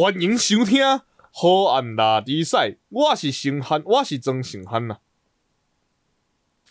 [0.00, 0.80] 欢迎收听
[1.32, 4.98] 《好暗拉迪赛》，我是盛汉，我是曾盛汉呐。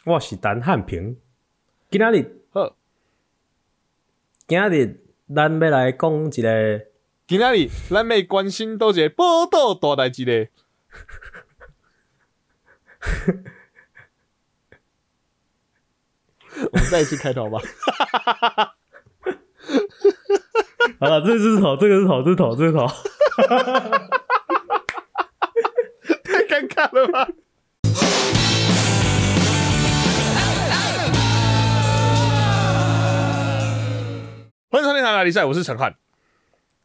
[0.06, 1.18] 我是陈汉平，
[1.92, 2.78] 今仔日好，
[4.48, 5.04] 今仔日
[5.36, 6.86] 咱要来讲一个，
[7.28, 10.50] 今仔日咱要关心倒一个报道大代志咧。
[16.72, 17.60] 我们再一次开头吧。
[21.02, 22.88] 好了，这是头，这个是头，这是头，这是头。
[23.38, 23.44] 太
[26.48, 27.28] 尴尬了吧！
[34.70, 35.96] 欢迎收听《台打比赛》，我是陈汉。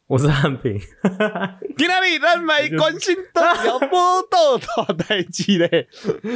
[0.05, 0.77] 我是汉平，
[1.75, 5.87] 今天你咱来关心的要报道大代机嘞。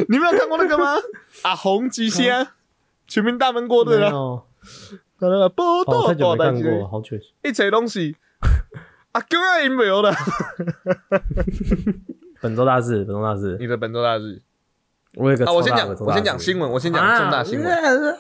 [0.10, 0.96] 你没有看过那个吗？
[1.44, 2.48] 阿红吉祥，
[3.06, 4.10] 全民大闷锅的了。
[4.10, 4.46] 哦，
[5.20, 7.18] 那个报道太久大代志没看过，，好久。
[7.44, 8.16] 一切东西
[9.18, 10.14] 啊，叫啊赢没有了。
[12.40, 14.40] 本周大事，本周大事，你的本周大事
[15.16, 17.66] 我有个啊，我先讲我先讲新闻，我先讲重大新闻。
[17.66, 18.16] 闻。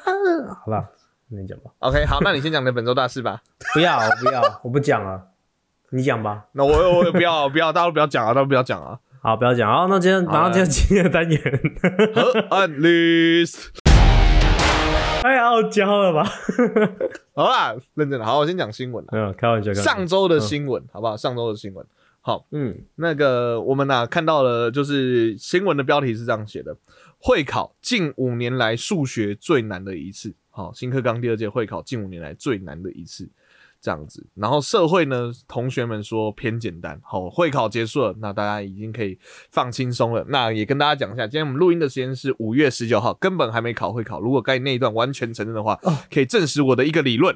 [0.47, 0.89] 好吧，
[1.27, 1.69] 你讲吧。
[1.79, 3.39] OK，好，那你先讲你的本周大事吧。
[3.75, 5.21] 不要，我不要，我不讲了，
[5.91, 6.45] 你讲吧。
[6.53, 8.97] 那我我我不要我不要，大家都不要讲啊，大家都不要讲啊。
[9.21, 9.71] 好，不要讲。
[9.71, 11.39] 好，那今天马上今天今天的单元。
[12.15, 13.67] 河岸 list，
[15.21, 16.23] 太傲娇了吧？
[17.33, 19.09] 好啦，认真的，好，我先讲新闻啦。
[19.11, 19.71] 没有开玩笑。
[19.73, 21.17] 开玩笑上周的新闻，好不好？
[21.17, 21.85] 上周的新闻，
[22.21, 26.77] 好，嗯，那个我们呐、看到了，就是新闻的标题是这样写的：
[27.17, 30.33] 会考近五年来数学最难的一次。
[30.49, 33.29] 好，新课纲第二届会考近五年来最难的一次，
[33.81, 34.25] 这样子。
[34.35, 36.99] 然后社会呢，同学们说偏简单。
[37.03, 39.17] 好，会考结束了，那大家已经可以
[39.51, 40.25] 放轻松了。
[40.29, 44.19] 那也跟大家讲一下，今天我们录音的时间是五月十九号，根本还没考会考。
[44.19, 45.79] 如果该那一段完全承认的话，
[46.13, 47.35] 可以证实我的一个理论。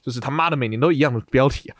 [0.00, 1.74] 就是他妈的每年都一样的标题啊！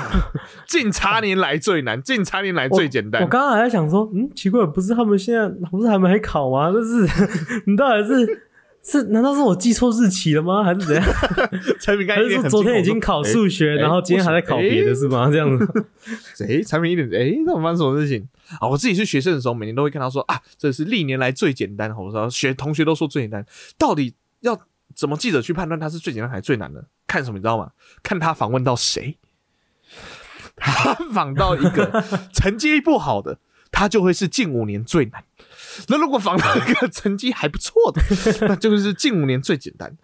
[0.66, 3.20] 近差年来最难，近差年来最简单。
[3.22, 6.72] 我刚刚还在想说，嗯，奇怪，不是他们现在不是还没考吗？
[6.72, 7.06] 就是
[7.66, 8.45] 你到底是
[8.86, 9.02] 是？
[9.04, 10.62] 难道是我记错日期了吗？
[10.62, 11.04] 还是怎样？
[11.80, 15.28] 产品刚才一脸很还是说昨天已经考数学，哎然后今天还在考别的，是吗？
[15.30, 15.66] 这样子？
[15.66, 15.84] 恐，
[16.48, 18.28] 哎，产品一点哎，那我发生什么事情
[18.60, 18.68] 啊？
[18.68, 21.90] 我自己是学生的时候，每年都会看到说啊，这是历年来最简单。
[21.96, 23.44] 我说学同学都说最简单，
[23.76, 24.58] 到底要
[24.94, 26.84] 怎么记者去判断它是最简单还是最难的？
[27.06, 27.70] 看什么你知道吗？
[28.02, 29.16] 看他访问到谁，
[30.56, 33.38] 他访到一个成绩不好的，
[33.70, 35.24] 他就会是近五年最难。
[35.88, 38.02] 那如果访到一个成绩还不错的，
[38.48, 39.96] 那就是近五年最简单。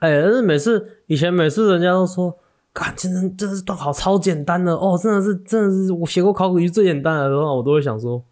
[0.00, 2.36] 哎，但是每次以前每次人家都说，
[2.74, 8.22] 看，真的真的是段考超简单的哦，真的是真的是我写过考古题最简单的，然后我都会想说，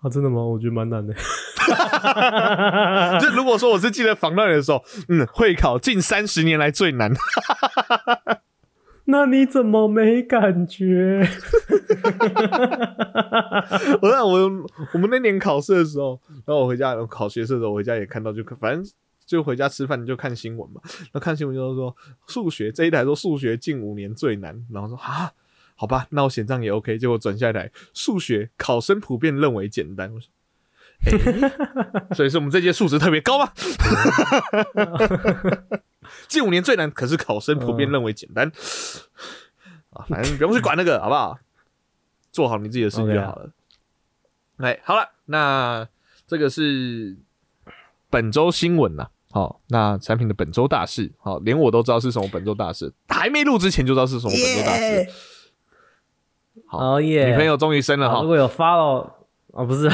[0.00, 0.42] 啊，真的吗？
[0.42, 1.14] 我觉得蛮难的。
[3.20, 7.12] 就如果说我是记得防到你的时候，嗯，会考近三十年来最难。
[9.04, 11.26] 那你怎么没感觉？
[14.00, 14.50] 我让我
[14.94, 18.92] 我们那年考试的时候，然后我回家考学测的时候，我回家也看到就，反正
[19.26, 20.80] 就回家吃饭就看新闻嘛。
[21.12, 21.94] 那看新闻就是说
[22.26, 25.32] 数学这一台说数学近五年最难，然后说啊，
[25.74, 26.96] 好吧，那我选这样也 OK。
[26.98, 30.28] 结果转下一台数学考生普遍认为简单，我说。
[31.04, 33.52] 欸 所以是我们这届数值特别高吗？
[36.28, 38.50] 近五年最难，可是考生普遍认为简单
[39.90, 41.38] 啊，反正不用去管那个，好不好？
[42.30, 43.50] 做好你自己的事情就好了。
[44.58, 45.86] 哎，好了，那
[46.26, 47.16] 这个是
[48.08, 49.10] 本周新闻啦。
[49.30, 55.08] 好，那产品的本周大事，好，连我都知道是什么本周大事，还没录之前就知道是什么本周大事。
[56.66, 57.30] 好哦耶！
[57.30, 59.10] 女朋友终于生了哈好如，果有 follow
[59.52, 59.88] 哦，不是，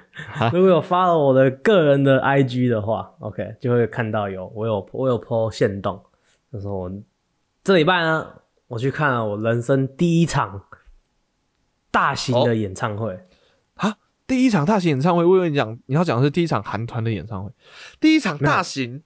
[0.52, 6.02] 如果有 follow 我的个人的 IG 的话，OK 就会看到有我有我有 po 线动，
[6.50, 6.90] 就是我
[7.62, 8.26] 这礼拜呢，
[8.68, 10.64] 我去看了我人生第一场
[11.90, 12.46] 大型哦。
[12.46, 13.26] 的演唱会。
[13.74, 13.96] 啊，
[14.26, 17.50] 第一场大型演唱会，我以为你讲你要讲的是第一场韩团的演唱会，
[18.00, 19.02] 第一场大型，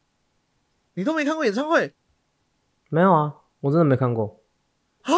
[0.95, 1.93] 你都没看过演唱会？
[2.91, 4.41] 没有啊，我真的没看过，
[5.03, 5.13] 啊？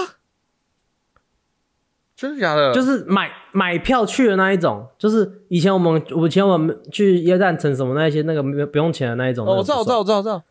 [2.18, 2.74] 真的假的？
[2.74, 9.46] 就是买买票去的那一种，就是以前我们以前我们去耶诞城什么那一些那个没有不用钱的那一种。
[9.46, 10.42] 哦，我知道，我知道，我知道，我知道，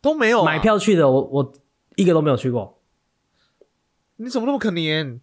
[0.00, 1.52] 都没有啊买，票去的，我我
[1.96, 2.78] 一个都没有去过
[4.16, 5.18] 你怎么那么可怜？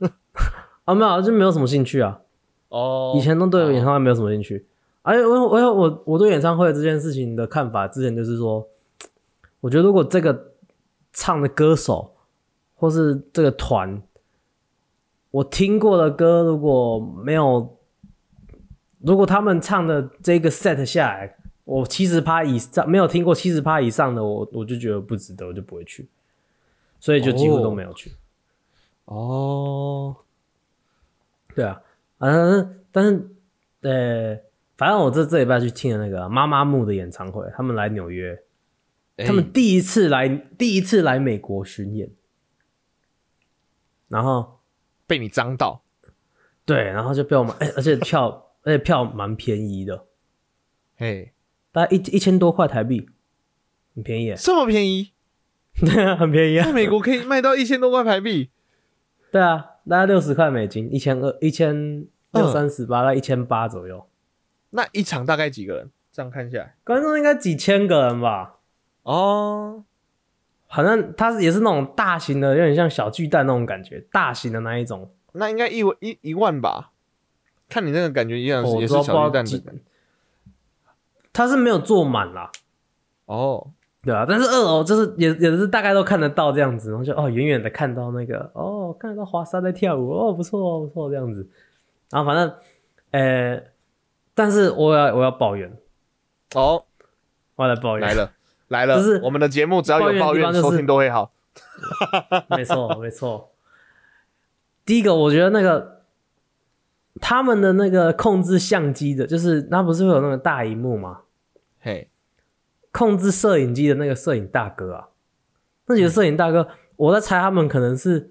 [0.86, 2.20] 啊，没有，就没有什么兴趣啊。
[2.70, 4.66] 哦，以前都对演唱会没有什么兴趣，
[5.02, 8.66] 而且我我我我对演唱会这件事情的看法，之前就是说，
[9.60, 10.52] 我觉得如果这个
[11.12, 12.14] 唱的歌手
[12.74, 14.00] 或是这个团，
[15.30, 17.78] 我听过的歌如果没有，
[18.98, 26.08] 如果他们唱的这个 set 下来，我七十趴以上没有听过七十趴以上的，我我就觉得不值得，我就不会去。
[26.98, 28.12] 所以就几乎都没有去。
[29.06, 30.14] 哦，
[31.54, 31.82] 对啊，
[32.18, 33.30] 啊，但是但是
[33.80, 34.38] 呃，
[34.76, 38.42] 反正我这这礼拜去听了那个妈妈木的演唱会，他们来纽约，
[39.16, 42.10] 他哎们第一次来第一次来美国巡演，
[44.08, 44.59] 然后
[45.10, 45.82] 被你脏到，
[46.64, 50.06] 对，然后就被我们，哎、而且票而且票蛮便宜的，
[50.96, 51.32] 嘿，
[51.72, 53.10] 大概一一千多块台币，
[53.96, 55.10] 很便宜耶，这么便宜，
[55.80, 56.66] 对啊，很便宜啊。
[56.66, 58.50] 在，美国可以卖到一千多块台币，
[59.32, 64.06] 对啊，大概六十块美金，一千二一千六嗯三十八，大概一千八左右，
[64.70, 65.90] 那一场大概几个人？
[66.12, 68.58] 这样看下来，观众应该几千个人吧。
[69.02, 69.84] 哦，
[70.72, 75.10] 好像它也是那种大型的，有点像小巨蛋那种感觉，大型的那一种。
[75.32, 76.92] 那应该一万一一万吧？
[77.68, 79.60] 看你那个感觉一样，也是小巨蛋的感觉。
[81.32, 82.50] 它是没有坐满啦，
[83.26, 83.70] 哦，
[84.02, 91.48] 对啊，但是二楼就是也也是大概都看得到这样子，然后就哦远远的看到那个哦看得到华沙在跳舞哦不错哦不错这样子，
[92.10, 92.52] 然后反正
[93.12, 93.62] 呃，
[94.34, 95.72] 但是我要我要抱怨，
[96.54, 96.84] 哦，
[97.54, 98.08] 我要来抱怨。
[98.08, 98.32] 来，了
[98.70, 101.32] 来了，就是我们的节目只要有抱怨，收听都会好。
[102.56, 103.52] 没错没错。
[104.84, 106.02] 第一个我觉得那个
[107.20, 111.22] 他们的那个控制相机的，就是那不是会有那个大荧幕吗？
[111.80, 112.08] 嘿，
[112.92, 115.08] 控制摄影机的那个摄影大哥啊，
[115.86, 118.30] 那几个摄影大哥，我在猜他们可能是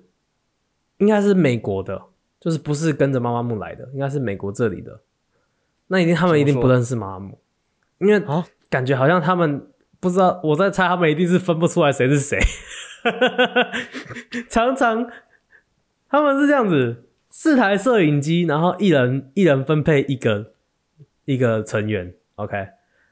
[0.98, 2.02] 应该是美国的，
[2.40, 5.02] 就是不是跟着妈妈木来的，应该是美国这里的。
[5.88, 7.40] 那一定他们一定不认识妈妈木，
[7.98, 9.68] 因为啊感觉好像他们
[10.00, 12.40] 不知道，我在猜他们一定是分不出来谁是谁。
[14.50, 15.10] 常常
[16.10, 20.52] 他们是这样子，四台摄影机，然后一人一人分配一个
[21.26, 22.68] 一个成员，OK。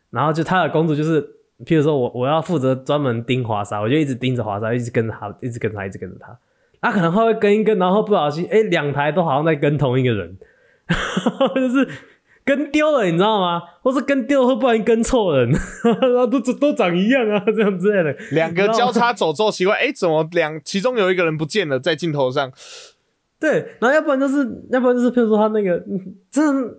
[0.10, 1.22] 然后就他的工作就是，
[1.66, 6.38] 譬如说我我要负责专门盯华莎，我就一直盯着华莎，一直跟着他，一直跟着他，一直跟着他。
[6.80, 10.38] 他可能会跟一跟，然后不小心，哎，两台都好像在跟同一个人，
[11.56, 11.88] 就是
[12.48, 13.62] 跟丢了，你知道吗？
[13.84, 15.52] 或是跟丢了，或不然跟错人，
[15.84, 18.18] 然后都都长一样啊，这样之类的。
[18.32, 22.50] 两个交叉走之后，奇怪，哎，怎么两其中有一个人不见了，在镜头上？
[23.38, 24.38] 对，然后要不然就是，
[24.72, 26.74] 要不然就是，譬如说他那个，嗯真的，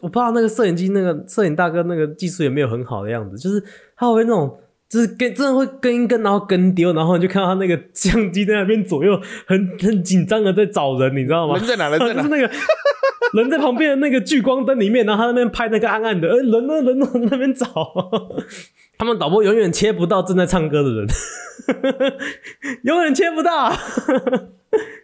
[0.00, 3.62] 我不知道那个摄影机那个摄影大哥那个技术也没有很好的样子，就是
[3.96, 11.56] 他会那种，就是跟真的会跟一跟，然后跟丢，然后你就看到他那个相机在那边左右很 很紧张的在找人，你知道吗？
[11.56, 11.88] 人在哪？
[11.88, 12.14] 人在哪？
[12.14, 12.50] 就是那个
[13.34, 16.80] 人在旁边的那个聚光灯里面，然后他那边拍那个暗暗的，呃，人呢？
[16.80, 17.06] 人呢？
[17.12, 17.66] 在那边找。
[18.98, 21.06] 他们导播永远切不到正在唱歌的人，
[22.82, 23.72] 永远切不到。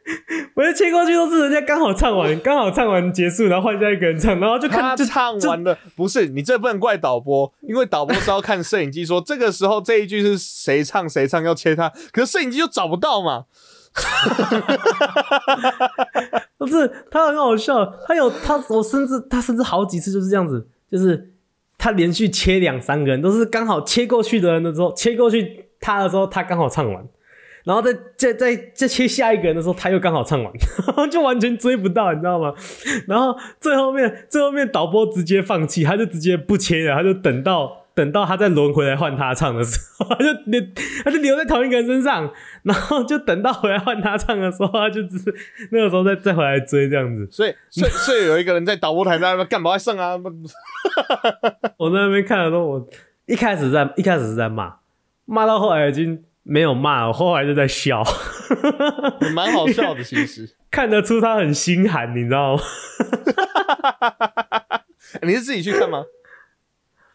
[0.55, 13.45] 我就切过去都是人家刚好唱完，刚好唱完结束，然后换下一个人唱，然后就看就就唱完了，不是你这不能怪导播，因为导播是要看摄影机说这个时候这一句是谁唱谁唱要切他，可是摄影机就找不到嘛。
[16.59, 21.33] 不是他很好笑，他有他我甚至他甚至好几次就是这样子，就是
[21.79, 27.07] 他连续切两三个人，都是刚好切过去的人的时候，切过去他的时候，他刚好唱完，
[27.65, 30.53] 然后再再再再切下一个人的时候，他又刚好唱完，
[31.11, 32.55] 就完全追不到，你知道吗？
[33.09, 37.81] 然后最后面最后面导播直接放弃，他就直接不切了，他就等到。
[37.95, 40.61] 等到他再轮回来换他唱的时候，他就留
[41.05, 42.29] 他就留在同一个人身上，
[42.65, 45.33] 然后就等到回来换他唱的时候，他就只是
[45.71, 47.29] 那个时候再再回来追这样子。
[47.31, 50.17] 所以，所以，所以有一个人在导播台在那边干嘛上啊？
[51.79, 52.89] 我在那边看的时候，我
[53.27, 54.75] 一开始在一开始是在骂，
[55.25, 58.05] 骂到后来已经没有骂我，后来就在笑，
[59.35, 60.55] 蛮好笑的，其实。
[60.71, 62.63] 看得出他很心寒，你知道吗？
[65.23, 66.05] 你是自己去看吗？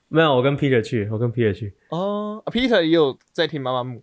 [0.07, 1.75] 没有，我跟 Peter 去，我跟 Peter 去。
[1.89, 4.01] 哦，Peter 也有在听妈妈木。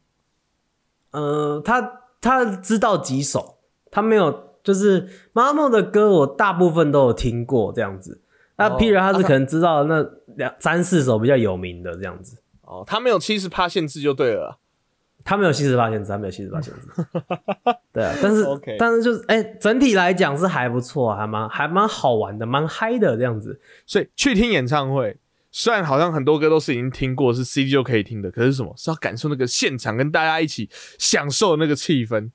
[1.11, 3.59] 呃，他他知道几首，
[3.91, 8.23] 他没有，就是妈妈木的歌，我大部分都有听过这样子。
[8.57, 10.07] 那哦 Peter 他是可能知道那
[10.37, 12.41] 两三四首比较有名的这样子。
[12.61, 14.61] 哦，他没有七十趴限制就对了。
[15.27, 16.81] 他没有七十八限制，他没有七十八限制。
[17.93, 18.47] 对啊，但是
[18.79, 23.61] 但是就是哎、整体来讲是还不错、啊，还蛮还蛮好玩的，蛮嗨的这样子。
[23.85, 25.17] 所以去听演唱会，
[25.51, 32.31] 虽然好像很多歌都是已经听过，是 CD 就可以听的，可是什么是要感受那个现场，跟大家一起享受那个气氛，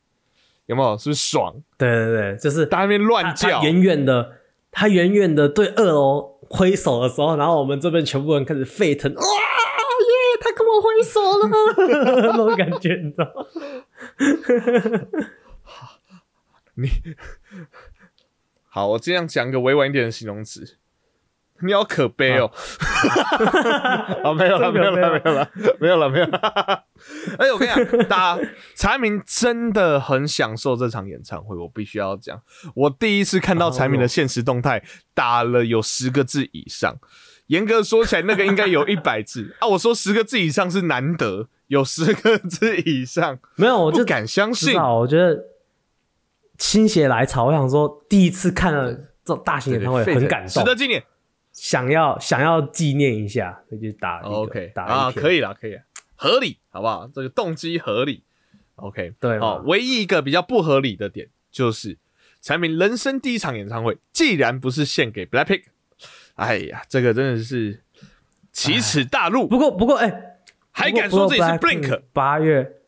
[0.65, 0.98] 有没有？
[0.98, 1.55] 是不是爽？
[1.77, 4.31] 对对对，就是大家那边乱叫他，远远的，
[4.69, 9.50] 他远远的对二楼挥手的时候，然后我们这边全部人开始沸腾，哇耶，
[11.03, 13.46] 他跟我挥手了， 那种感觉，你知道 吗？
[18.70, 20.77] 好，我尽量讲个委婉一点的形容词。
[21.63, 22.51] 你好可悲哦！
[24.24, 26.86] 啊，没有了，没有了，没有了，没有了，没有了。
[27.38, 28.41] 而且 我跟你讲，大家
[28.75, 32.41] 柴明真的很享受这场演唱会，我必须要讲，
[32.74, 36.98] 我第一次看到柴明的现实动态打了有十个字以上，
[37.51, 39.67] 严格说起来，那个应该有一百字 啊。
[39.67, 44.79] 我说十个字以上是难得，有十个字以上， 没有，我就不敢相信。
[44.79, 45.43] 我觉得
[46.58, 51.03] 心血来潮，我想说第一次看了这种大型演唱会，很感动，值得纪念。
[51.51, 55.77] 想要想要纪念一下，所以就打 OK 打啊，可以了，可以，
[56.15, 57.12] 合理，好不好？
[57.13, 58.24] 这个动机合理
[58.75, 61.98] ，OK，对，好，唯一一个比较不合理的点就是
[62.39, 65.63] 产品人生第一场演唱会，既然不是献给 Blackpink，
[66.36, 67.82] 哎呀，这个真的是
[68.52, 69.48] 奇耻大辱。
[69.48, 70.38] 不过不过，哎，
[70.72, 72.02] 还敢说自己是 Blink？
[72.14, 72.82] 八月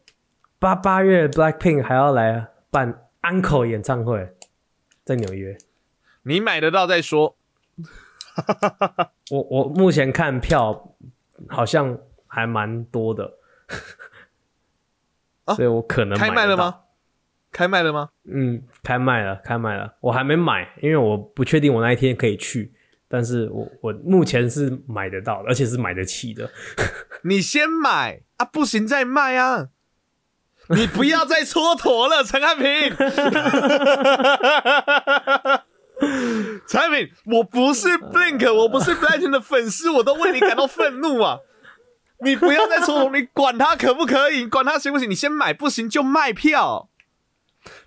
[0.60, 4.36] 八八月 Blackpink 还要来办 Uncle 演唱会，
[5.04, 5.58] 在纽约，
[6.24, 7.36] 你买得到再说。
[9.30, 10.96] 我我目前看票
[11.48, 11.98] 好像
[12.28, 13.34] 还蛮多的，
[15.56, 16.80] 所以我可能开卖了吗？
[17.52, 18.10] 开卖了吗？
[18.24, 19.96] 嗯，开卖了，开卖了。
[20.00, 22.74] 我还没买，因为我不确定我那一天可以去。
[23.13, 26.50] 但是我我目前是买得到，而且是买得起的。
[27.25, 29.67] 你先买啊，不行再卖啊！
[30.70, 32.65] 你不要再蹉跎了，陈汉平。
[36.67, 41.38] 陈汉平，我不是 Blink，我不是 Blackpink 的粉丝，我都为你感到愤怒啊！
[42.25, 46.89] 你不要再说， 你管他可不可以，管他行不行，你先买，不行就卖票。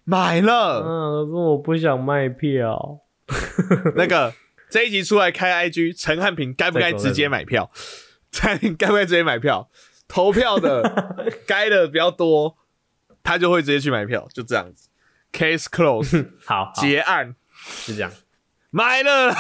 [0.05, 3.01] 买了，嗯，说我不想卖票。
[3.97, 4.33] 那个
[4.69, 7.71] 这一集出来开 IG，陈汉平该不该直接买票？
[8.31, 9.71] 陈 该不该直接买票？
[10.09, 10.83] 投票的
[11.47, 12.57] 该的比较多，
[13.23, 14.89] 他就会直接去买票，就这样子。
[15.33, 17.35] Case close， 好，结案。
[17.59, 18.13] 是这样，
[18.71, 19.35] 买了，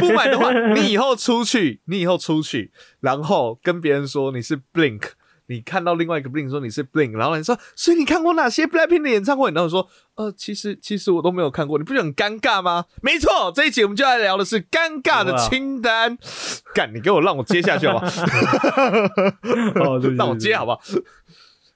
[0.00, 5.10] 不买的话，你以后出去，你以后出去，然后跟别人说你是 Blink，
[5.52, 9.50] 你看到另外一个 Blink 说你是 Blink，然后你说，所以你看过哪些 Blackpink 的演唱会？
[9.50, 12.86] 然后说，呃，其实其实我都没有看过，你不觉得很尴尬吗？
[13.02, 16.16] 没错，这一集我们就来聊的是尴尬的清单。
[16.74, 19.98] 干，你给我让我接下去好不好？
[20.16, 20.80] 让我接好不好？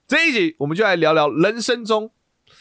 [0.09, 2.11] 这一集我们就来聊聊人生中。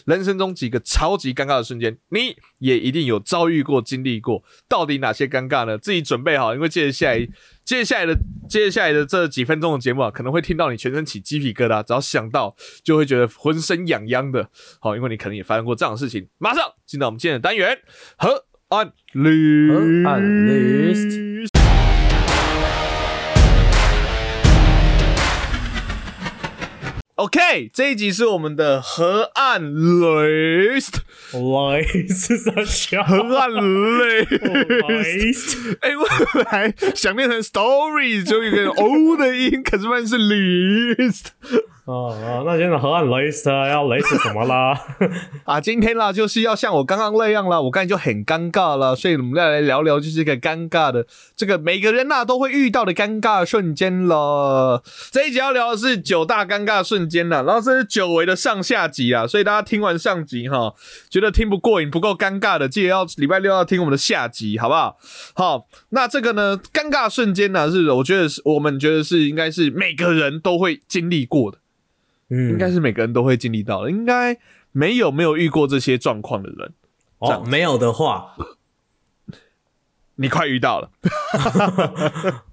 [0.06, 4.44] 人生中几个超级尴尬的瞬间，你也一定有遭遇过、经历过。
[4.70, 5.80] 到底哪些尴尬呢？
[5.80, 7.28] 自己准备好，因为接着下来、
[7.66, 8.16] 接下来的、
[8.48, 14.48] 接下来的这几分钟的节目啊，可能会听到你全身起鸡皮疙瘩，只要想到就会觉得浑身痒痒的。
[14.80, 16.30] 好，因为你可能也发生过这样的事情。
[16.38, 17.76] 马上进到我们今天的单元
[18.18, 19.72] 和案例。
[27.26, 30.98] OK，这一集是我们的河岸 list，list
[32.08, 33.02] 是啥？
[33.02, 36.06] 河岸 list，哎，我
[36.36, 41.30] 本来想变成 story，就一个 O 的音，可是发现是 list。
[41.86, 44.76] 哦哦，那现在河岸雷斯要雷死什么啦？
[45.46, 54.82] 啊，今天啦，就是要像我刚刚那样啦，我刚才就很尴尬了，所以我们要来聊聊，就是一个尴尬的这个每个人呐都会遇到的尴尬瞬间了。
[55.12, 60.74] 这一集要聊的是九大尴尬瞬间了，然后这是久违的上下集啊，所以大家听完上集哈，
[61.12, 64.98] 觉得听不过瘾、不够尴尬的，记得要礼拜六要听我们的下集，好不好？
[65.36, 71.60] 好，那这个呢，尴尬瞬间呢，是我觉得是我们觉得是应该是每个人都会经历过的。
[72.30, 74.38] 嗯，应该是每个人都会经历到的，应该
[74.72, 76.74] 没有没有遇过这些状况的人。
[77.20, 78.36] 哦，没有的话，
[80.16, 80.92] 你快遇到了。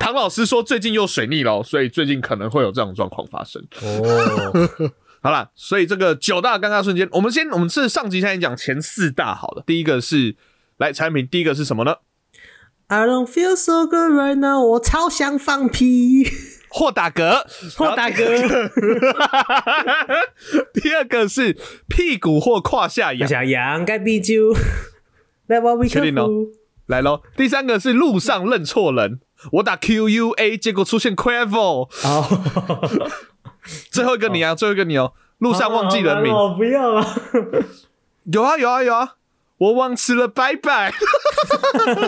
[0.00, 3.62] 唐老师说最近又水逆了，所以最近可能会有这种状况发生。
[3.82, 4.92] 哦，
[5.22, 9.62] 好了，所以这个九大尴尬瞬间，我们先我们是上集先讲前四大好了。
[9.66, 10.36] 第一个是
[10.78, 11.96] 来产品，第一个是什么呢
[12.88, 16.24] ？I don't feel so good right now，我超想放屁。
[16.76, 17.44] 或打嗝，
[17.76, 18.26] 或打嗝。
[20.74, 21.56] 第二个是
[21.88, 24.52] 屁股或胯下痒，下痒该必救。
[25.46, 26.28] 来，我为确定哦，
[26.86, 27.22] 来喽。
[27.36, 29.20] 第三个是路上认错人，
[29.52, 31.88] 我打 Q U A，结果出现 Quavo。
[33.92, 37.06] 最后一个你啊，最后一个你哦，路上忘记人名，我不要了。
[38.24, 39.14] 有啊有啊有啊。
[39.64, 40.92] 我忘吃了，拜拜！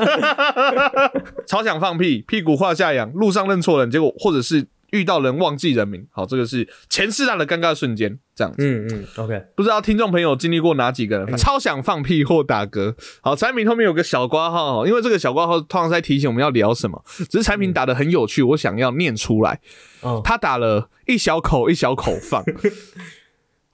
[1.46, 6.06] 超想放屁，屁股画下痒，路上认错人，结果或者是遇到人忘记人名。
[6.10, 8.58] 好，这个是前四大的尴尬瞬间，这样子。
[8.58, 9.42] 嗯嗯，OK。
[9.56, 11.34] 不知道听众朋友经历过哪几个人？
[11.38, 12.94] 超想放屁或打嗝。
[13.22, 17.02] 好，产品后面有个小挂号，因为这个小挂号通常在提醒我们要聊什么。
[17.30, 19.60] 只是产品打的很有趣，我想要念出来。
[20.02, 22.44] 哦，他打了一小口一小口放。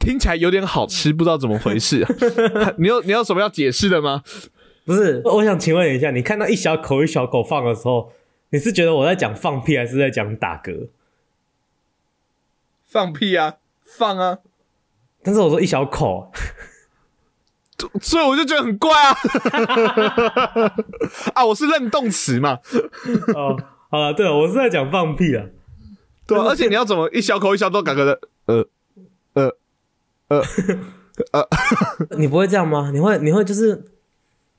[0.03, 2.05] 听起来有点好吃，不知道怎么回事。
[2.77, 4.25] 你有你有什么要解释的吗？
[4.85, 8.13] 不是，我想请问一下，你看到一小口一小口放的时候，
[8.51, 10.89] 你是觉得我在讲放屁，还是在讲打嗝？
[12.85, 13.55] 放屁啊，
[13.85, 14.39] 放啊！
[15.23, 16.33] 但是我说一小口，
[18.01, 19.17] 所以我就觉得很怪啊！
[21.35, 22.59] 啊，我是认动词嘛？
[23.37, 23.57] 哦，
[23.89, 25.47] 好了，对了，我是在讲放屁啊。
[26.27, 28.21] 对啊，而且你要怎么一小口一小口嘎嘎的？
[28.47, 28.67] 呃呃
[30.41, 31.49] 呃呃，
[32.17, 32.91] 你不会这样吗？
[32.93, 33.85] 你会，你会就是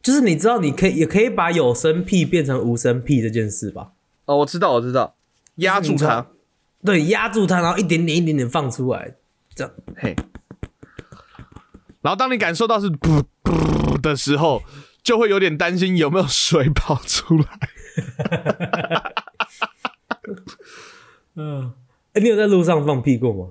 [0.02, 3.92] 就是你知道，你可以也可以把有声屁变成无声屁这件事吧？
[4.26, 5.16] 哦，我知道，我知道，
[5.56, 6.28] 压住它，
[6.86, 9.16] 对，压住它，然后一点点一点点放出来，
[9.56, 10.16] 这样，嘿。
[12.02, 14.62] 然后当你感受到是噗噗的时候，
[15.02, 17.46] 就会有点担心有没有水跑出来。
[21.36, 21.74] 嗯，
[22.14, 23.50] 哎，你有在路上放屁过吗？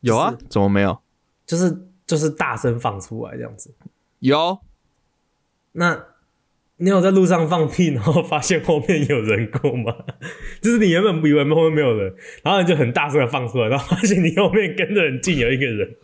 [0.00, 1.00] 有啊，怎么没有？
[1.46, 3.72] 就是就是大声放出来这样子。
[4.18, 4.58] 有。
[5.72, 6.04] 那
[6.78, 9.94] 你有在路上放屁，然后发现后面有人过吗？
[10.60, 15.96] 就是你原本以为后面没有人，然后你就很大声的放出来，然后发现你后面跟着很近有一个人。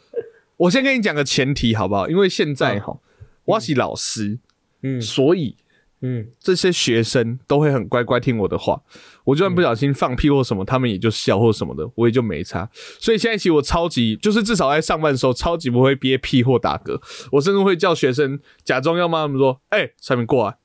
[0.59, 2.09] 我先跟你讲个前提好不好？
[2.09, 2.99] 因为现在哈，
[3.45, 4.39] 我是老师，
[4.83, 5.57] 嗯，所以，
[6.05, 8.83] 嗯，这些学生都会很乖乖听我的话。
[9.25, 12.69] 我就算不小心放屁或什么，他们也就笑或什么的，我也就没差。
[13.01, 17.01] 所以现在其实我超级，就是至少在上班的时候，超级不会憋屁或打嗝。
[17.31, 20.57] 我甚至会叫学生假装要骂他们说：“哎，上面过来，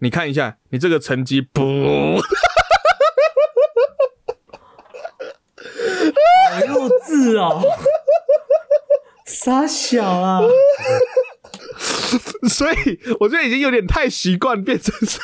[0.00, 1.62] 你看一下，你这个成绩不。”
[6.50, 7.62] 好幼稚哦！
[9.24, 10.40] 傻小啊！
[12.48, 15.18] 所以我觉得已经有点太习惯，变成是，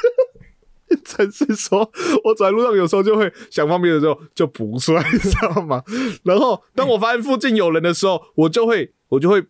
[0.88, 1.80] 变成是说，
[2.24, 5.82] 我走在路上有时候就会想方便的时候就补出来，你知道吗？
[6.24, 9.44] 然后当我发现附近有人的时候，我就会我就会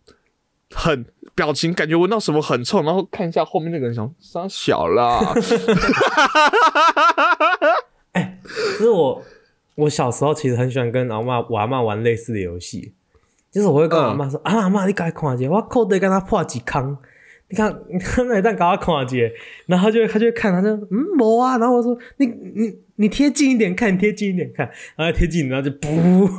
[0.73, 5.33] 很表情，感觉闻到什么很臭，然后看一下后面那个人，想傻小啦。
[8.13, 8.39] 哎，
[8.77, 9.21] 其实我
[9.75, 12.93] 我小时候其实很喜欢跟阿妈、我阿妈玩类似的游戏。
[13.51, 16.97] 就是我会跟我妈说啊，阿妈你赶快看下，我口袋跟他破几坑，
[17.55, 19.15] 你看你看那一段搞我看下，
[19.65, 26.29] 然后他就他就看，他说嗯没啊，然后我说你你你贴近一点看，贴近一点看，然后贴近，然后就噗，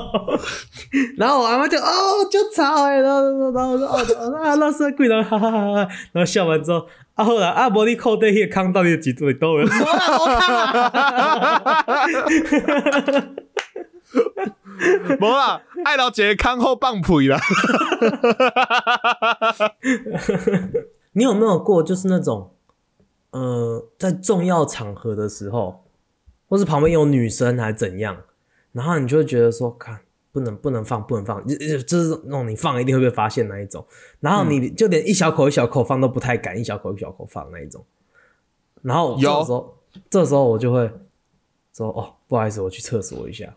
[1.18, 1.84] 然后我阿妈就哦
[2.30, 9.58] 就吵哎，然后然后我说哦啊老师贵了，哈哈哈哈，然后笑完之后啊后来啊无你口袋那个坑到底有几多多？
[9.60, 9.74] 没啦
[12.26, 12.40] 没
[13.12, 13.34] 看。
[15.20, 17.38] 无啦，爱到一个康后放屁啦。
[21.12, 22.54] 你有没有过就是那种，
[23.30, 25.84] 呃，在重要场合的时候，
[26.48, 28.22] 或是旁边有女生还怎样，
[28.72, 33.84] 然后你就会觉得说，看不能不能放不能放，就就是那种你放一定会被发现那一种，
[34.20, 37.84] 然后你就连一小口一小口放都不太敢，一小口一小口放那一种。
[38.82, 39.76] 然后有时候
[40.08, 40.88] 这时候我就会
[41.76, 43.52] 说，哦，不好意思，我去厕所一下。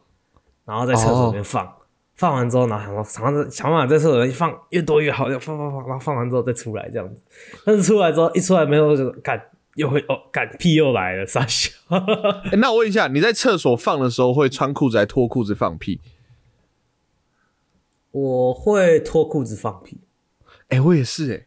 [0.66, 1.72] 然后在厕所里面放，
[2.16, 7.22] 放完之后，然后想想着想办法在厕所里放越多越好，要放放放，然后放完之后再出来这样子。
[7.66, 9.42] 但是出来之后一出来没有就干
[9.76, 11.72] 又会哦干屁又来了傻笑。
[12.54, 16.00] 那我问一下，你在厕所放的时候会穿裤子还脱裤子放屁？
[18.12, 20.02] 我会脱裤子放屁。
[20.70, 21.46] 哎，我也是哎，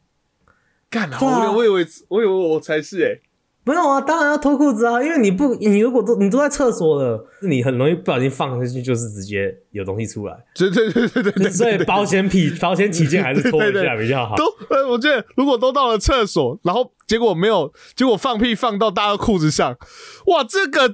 [0.91, 3.21] 干好无聊，我以为我以为我才是哎。
[3.67, 10.37] 没有啊，当然要脱裤子啊，因为你不，你如果都你都在厕所了，你很容易不小心放下去，就是直接有东西出来。
[10.55, 14.37] 对对对对对，所以保险起保险起见还是脱一下比较好。
[14.37, 19.75] 都，呃，我觉得如果都到了厕所，然后结果没有，结果放屁放到大家裤子上，
[20.27, 20.93] 哇，这个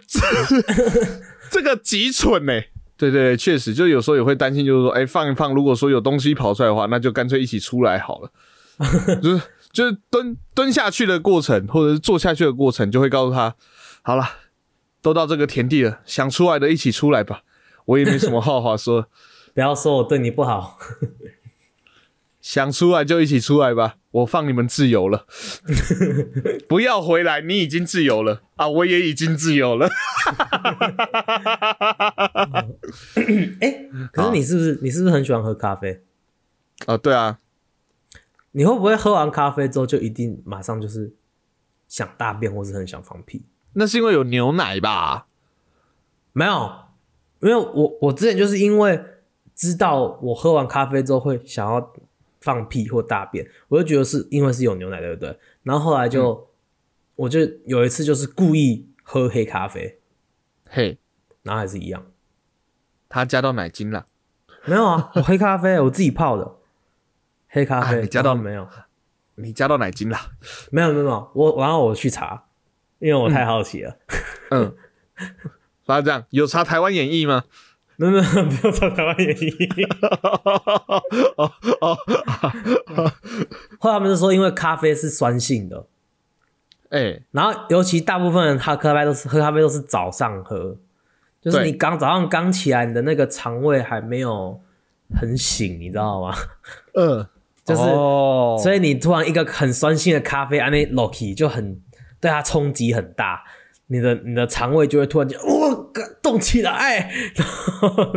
[1.51, 2.53] 这个极蠢呢。
[2.97, 8.31] 对对，确实，就有时候也会担心，就是说，哎，放一放，如果说有东西跑出来的话，那就干脆一起出来好了，
[9.21, 9.43] 就是。
[9.73, 13.55] 就是蹲蹲下去的过程，或者是坐下去的过程，就会告诉他：
[14.03, 14.25] 好了，
[15.01, 17.43] 都到这个田地了，想出来的一起出来吧。
[17.87, 19.07] 我也没什么好话说，
[19.55, 20.79] 不要说我对你不好，
[22.41, 23.97] 想出来就一起出来吧。
[24.13, 25.25] 我放你们自由了，
[26.69, 28.67] 不要回来，你已经自由了啊！
[28.67, 29.89] 我也已经自由了。
[33.61, 36.03] 哎，可是你是不是你是不是很喜欢喝咖啡？
[36.87, 37.39] 啊，对啊。
[38.53, 41.13] 你会不会喝完咖啡之后就一定马上就是
[41.87, 43.43] 想大便，或是很想放屁？
[43.75, 45.29] 那是因为有牛奶吧？
[46.33, 46.73] 没有，
[47.41, 49.05] 因为我我之前就是因为
[49.55, 51.93] 知道我喝完咖啡之后会想要
[52.41, 55.39] 放屁或大便，我就觉得是因为是有牛奶，对不对？
[55.63, 56.49] 然后后来就
[57.17, 60.01] 我就有一次就是故意喝黑咖啡，
[60.69, 60.99] 嘿，
[61.43, 62.07] 然后还是一样，
[63.09, 64.07] 他加到奶精了？
[64.65, 66.60] 没有啊，我黑咖啡我自己泡的。
[67.51, 68.67] 黑咖啡你加到没有？
[69.35, 70.19] 你加到奶精了。
[70.71, 72.45] 没有没有没有，我然后我去查，
[72.99, 73.97] 因为我太好奇了。
[74.51, 74.75] 嗯，
[75.85, 77.45] 发这样有查台湾演义吗？
[77.97, 79.87] 没有没有，不要查台湾演绎。
[81.37, 81.99] 哦哦，
[83.79, 85.87] 后来他们就说，因为咖啡是酸性的，
[86.89, 90.79] 哎，然后尤其大部分人喝咖啡都是喝咖啡都是早上喝，
[91.43, 94.61] 就是你刚早上刚起来，你的那个肠胃还没有
[95.15, 96.35] 很醒，你知道吗？
[96.95, 97.27] 嗯，
[97.71, 101.81] 就是哦所以你突然一个很酸性的咖啡，安内 l o k y 就很
[102.21, 103.43] 对它冲击很大，
[103.87, 108.13] 你的你的肠胃就会突然间哇干动起来，然 后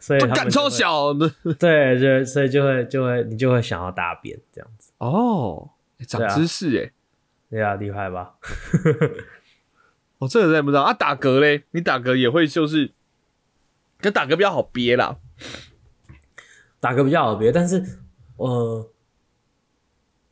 [0.00, 6.90] 所以他们干超小的 对，就所以就会就会你就会想要大便这样子，哦，欸长知识哎。
[7.50, 8.34] 对啊，厉害吧？
[10.18, 10.92] 我，这个真的不知道啊。
[10.92, 12.92] 打嗝嘞，你打嗝也会就是，
[14.00, 15.16] 跟打嗝比较好憋啦。
[16.78, 17.82] 打嗝比较好憋，但是
[18.38, 18.88] 呃，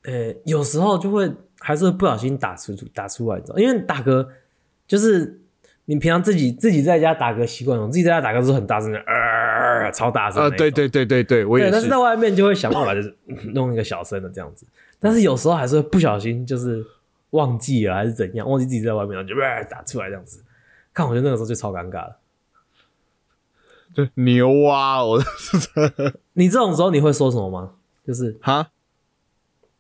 [0.05, 4.27] 呃，有时候就会还是会不小心打出打出来，因为打嗝
[4.89, 5.41] 就是
[5.85, 11.99] 你平常自己自己在家打嗝习惯，我自己在家打嗝都是很大声的，呃，超大声呃，对对对对对，我也是，但是是在。
[11.99, 13.15] 外面就会想办法就是
[13.55, 14.67] 弄一个小声的这样子，
[14.99, 16.85] 但是有时候还是会不小心就是
[17.31, 20.43] 忘记了还是怎样，忘记自己在外面，然后就呃打出来这样子，
[20.95, 22.17] 看我觉得那个时候就超尴尬了。
[23.95, 25.21] 对牛啊，我
[26.35, 27.73] 你这种时候你会说什么吗？
[28.07, 28.71] 就是哈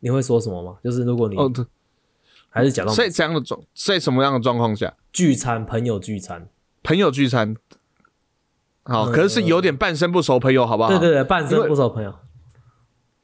[0.00, 0.78] 你会说什么吗？
[0.82, 1.64] 就是如果你哦，对
[2.48, 6.48] 还是假装所以这样的状，在什么样的状况下，聚餐，朋友聚餐，
[6.82, 7.54] 朋友聚餐，
[8.82, 10.88] 好，嗯可是是有点半生不熟朋友，好不好？
[10.88, 12.14] 对对对，半生不熟朋友。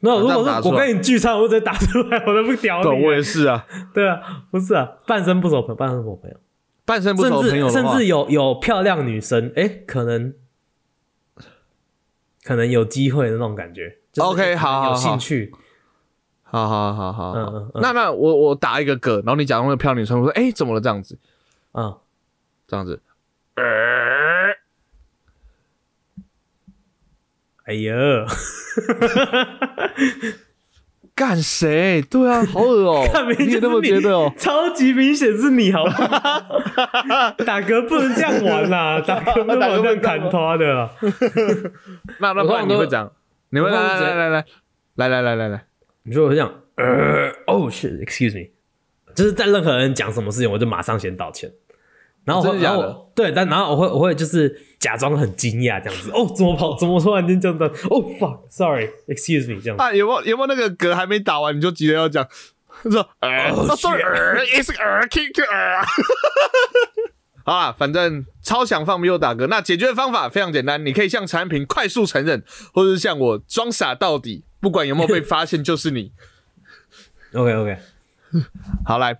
[0.01, 3.07] 没有，如果这样打出来是我跟你聚餐，我直接打出来，我都不屌对，你。
[3.07, 6.37] 我也是啊， 对啊，不是啊，半生不熟朋友，半生不熟朋友，
[6.85, 10.35] 半生不熟的朋友至的话甚至有有漂亮女生，哎，可能
[12.43, 13.99] 可能有机会的那种感觉。
[14.13, 14.89] 就是 OK，好有好好。
[14.91, 15.53] 好兴趣，
[16.43, 17.81] 好好好好好，嗯嗯嗯。
[17.83, 21.19] 那那我我打一个嗝，然后你假装那个漂亮女生，我说哎、怎么了这样子，
[21.73, 21.95] 嗯，
[22.69, 23.01] 这样子，
[27.65, 27.95] 哎呀，
[31.15, 32.03] 干谁？
[32.03, 36.11] 对啊，好恶哦、 看明显你也那么觉得哦、超级明显是你，好不好？
[37.47, 40.91] 打嗝不能这样玩啦，打嗝不能玩这样砍他的啦。
[42.19, 43.11] 那那不然你会讲？
[43.55, 44.45] 你会我通常都来来来
[44.97, 45.65] 来来来来来来来，
[46.05, 48.49] 你说我会这样，呃，哦，shit，excuse me，
[49.15, 51.53] 就是在任何人讲什么事情，我就马上先道歉。
[52.25, 57.65] 然后我会，然后对，但然后我会我会就是假装很惊讶这样子，哦，怎么跑，怎么突然间这样子？
[57.91, 59.83] 哦，fuck，sorry，excuse me，这样子。
[59.83, 62.27] 啊，有没有有没有那个嗝还没打完你就急着要讲？
[62.91, 65.85] 说呃、哦哦、sorry，呃，is 呃 kick 呃。
[67.45, 76.13] 好啦，反正超想放屁又打嗝，那解决的方法非常简单，你可以向产品快速承认，或者是像我装傻到底，不管有没有被发现，就是你。
[77.35, 77.79] OK OK，
[78.85, 79.19] 好，来，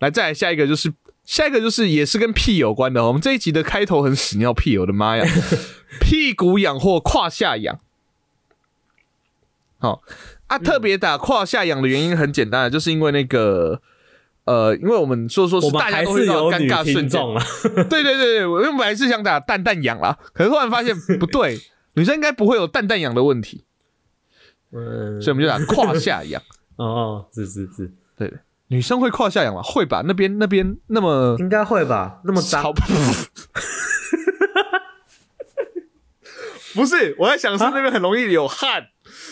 [0.00, 0.92] 来，再来下一个就是
[1.24, 3.08] 下一个就是也是跟屁有关的哦。
[3.08, 5.24] 我们这一集的开头很屎尿屁，我的妈呀！
[6.00, 7.80] 屁股痒或胯下痒。
[9.78, 10.02] 好
[10.48, 13.80] 啊，特别打胯下痒的原因很简单的，就是因为那个
[14.48, 17.44] 呃，因为我们说说是大家都会遇到有女尴尬瞬间，听众啊。
[17.90, 21.60] 对对对对，我原本来是想打蛋蛋痒啦，可是突然发现 不对，
[21.94, 23.64] 女生应该不会有蛋蛋痒的问题，
[24.72, 26.40] 嗯，所以我们就打胯下痒。
[26.76, 28.32] 哦哦，是是是，对，
[28.68, 29.60] 女生会胯下痒吗？
[29.62, 30.02] 会吧？
[30.06, 32.20] 那边那边那么应该会吧？
[32.24, 32.72] 那么脏超，
[36.74, 38.86] 不是，我在想是那边很容易有汗，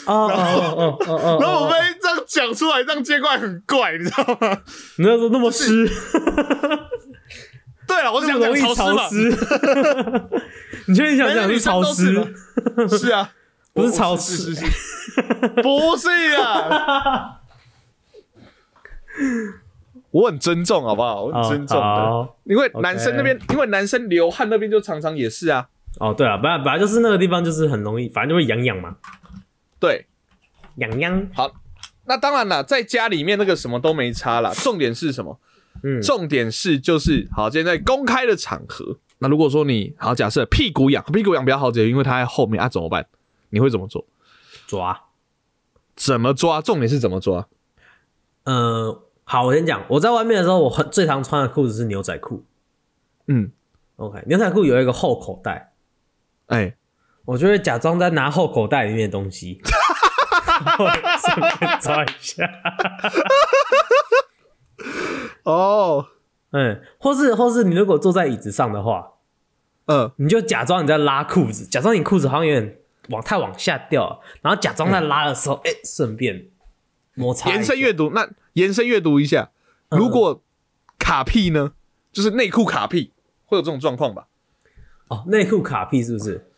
[0.07, 4.63] 哦哦哦哦哦，然后 我哦们这样讲出来，这样接过来很怪，你知道吗？
[4.99, 5.87] 你那时候那么湿，
[7.87, 9.31] 对了，我是想那么容易讲潮潮湿。
[10.89, 12.35] 你确定想讲是潮湿？
[12.89, 13.31] 是啊，
[13.75, 14.55] 不是潮湿
[15.63, 17.41] 不是啊。
[20.11, 21.25] 我很尊重，好不好？
[21.25, 25.67] 我很尊重的，因为男生那边，因为男生流汗那边就常常也是啊。
[25.99, 28.95] 哦，对啊，本来本来就是那个地方，就是很容易，反正就会痒痒嘛，
[29.79, 30.07] 对，
[30.77, 31.29] 痒痒。
[31.35, 31.53] 好，
[32.05, 34.53] 那当然了，在家里面那个什么都没差啦。
[34.55, 35.39] 重点是什么？
[35.83, 43.07] 嗯，重点是就是好，今天在公开的场合，那如果说你好，假设屁股痒，屁股痒比较好解决，因为它在后面啊，怎么办？
[43.51, 44.07] 你会怎么做？
[44.67, 45.03] 抓。
[45.95, 46.61] 怎么抓？
[46.63, 47.47] 重点是怎么抓？
[48.45, 52.45] 呃，好，我先讲，我在外面的时候，我很最常穿的裤子是牛仔裤。
[53.27, 53.51] 嗯
[53.97, 55.73] ，OK，牛仔裤有一个后口袋，
[56.47, 56.77] 哎、
[57.27, 59.61] 我就会假装在拿后口袋里面的东西，
[61.21, 62.49] 顺便抓一下。
[65.43, 66.07] 哦，
[66.53, 69.13] 嗯，或是或是你如果坐在椅子上的话，
[69.87, 72.79] 嗯，你就假装你在拉裤子，假装你裤子好像有点
[73.11, 76.49] 往太往下掉了，然后假装在拉的时候，哎、顺便
[77.15, 79.51] 摩擦延伸阅读，那延伸阅读一下，
[79.91, 80.43] 嗯如果
[80.99, 81.73] 卡屁呢，
[82.13, 83.13] 就是内裤卡屁，
[83.45, 84.29] 会有这种状况吧？
[85.09, 86.51] 哦，内裤卡屁是不是？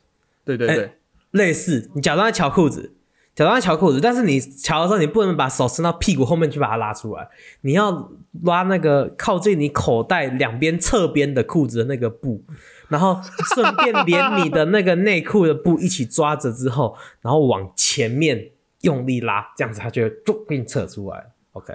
[0.57, 0.91] 对对对，
[1.33, 2.95] 类似，你假装在瞧裤子，
[3.35, 7.29] 假装在瞧裤子，但是你瞧的时候，你不能把手伸到屁股后面去把它拉出来，
[7.61, 8.11] 你要
[8.45, 12.43] 拉那个靠近你口袋两边侧边的裤子的那个布，
[12.89, 13.21] 然后
[13.55, 21.27] 顺便连你的那个内裤的布一起抓着之后，然后往前面用力拉，这样子它就会就给你扯出来。
[21.53, 21.75] OK，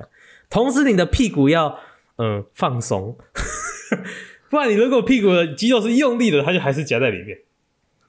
[0.49, 1.77] 同时你的屁股要
[2.17, 3.17] 嗯放松，
[4.49, 7.38] 不然你如果屁股的肌肉是用力的，它就还是夹在里面。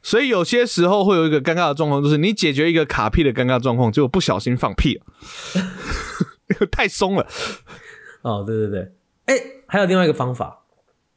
[0.05, 5.07] 所以有些时候会有一个尴尬的状况，就是你解决一个卡屁的尴尬状况，结果不小心放屁了，
[6.71, 7.27] 太松了。
[8.21, 8.93] 哦，对对对，
[9.25, 9.35] 哎、
[9.67, 10.64] 还有另外一个方法，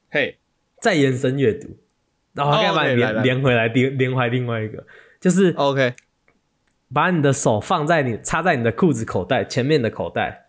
[0.10, 0.40] 嘿，
[0.82, 1.78] 再延伸阅读，
[2.34, 4.86] 然后哦可以把你连、连回来，连连回来另外一个，
[5.20, 5.94] 就是哦 OK，
[6.94, 10.48] 把你的手放在你插在你的裤子口袋前面的口袋，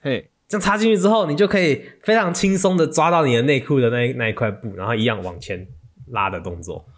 [0.00, 5.68] 嘿，这样插进去之后，你就可以非常轻松的抓到你的内裤的那一那一块布，然后一样往前
[6.06, 6.88] 拉的动作。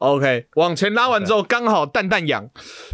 [0.00, 2.48] OK，往前拉完之后，刚好蛋蛋痒，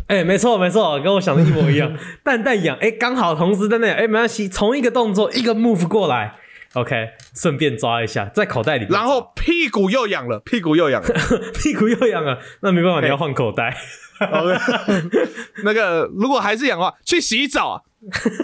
[0.08, 1.96] 哎、没错没错，跟我想的一模一样。
[2.24, 6.34] 蛋蛋痒，哎、刚好同时在那，哎、没关系，同一个动作，一个 move 过来
[6.74, 11.08] ，OK，顺便抓一下，在口袋里，然后屁股又痒了，屁股又痒了。
[11.54, 13.76] 屁股又痒了，那没办法，你要换口袋。
[14.18, 14.58] OK，
[15.62, 17.80] 那个如果还是痒的话，去洗澡啊，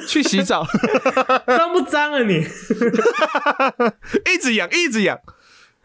[0.06, 0.64] 去洗澡，
[1.46, 2.46] 脏不脏啊你？
[4.32, 5.18] 一直痒，一直痒，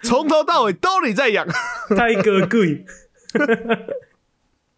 [0.01, 1.47] 从头到尾都你在痒。
[1.95, 2.85] 太哥贵。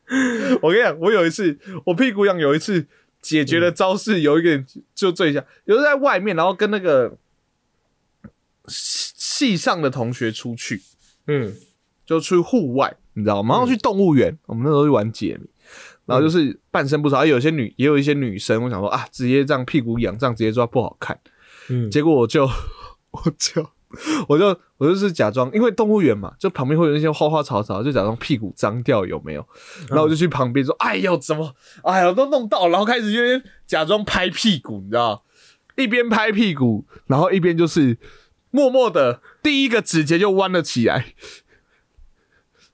[0.62, 2.88] 我跟你讲，我有一次我屁股痒，有一次
[3.22, 7.18] 解决的招式，有一个人就这一下，有时候在外面，然后跟那个
[8.68, 10.82] 系系上的同学出去，
[11.28, 11.56] 嗯，
[12.06, 13.56] 就去户外，你知道吗？
[13.56, 15.48] 然后去动物园，我们那时候去玩解谜，
[16.08, 21.20] 然后就是半身不遂，啊有些女也有一些女生，我想说啊，直接这样屁股痒，这样直接抓不好看，
[21.70, 22.50] 嗯结果我就
[23.12, 23.70] 我就
[24.28, 29.44] 我就我就是假装，因为动物园嘛，就旁边会有那些花花草草，就假装屁股脏掉有没有？
[29.88, 35.24] 然后我就去旁边说，哎呦怎么，哎呦都弄到，然后开始就假装拍屁股，你知道，
[35.76, 37.98] 一边拍屁股，然后一边就是
[38.52, 41.14] 默默的第一个指节就弯了起来。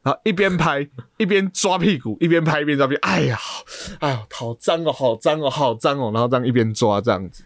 [0.04, 3.39] 然后一边拍一边抓屁股，一边拍一边抓屁股，哎呀，
[3.99, 7.43] 哎呀，好脏哦，好脏哦，好脏哦，然后这样一边抓这样子，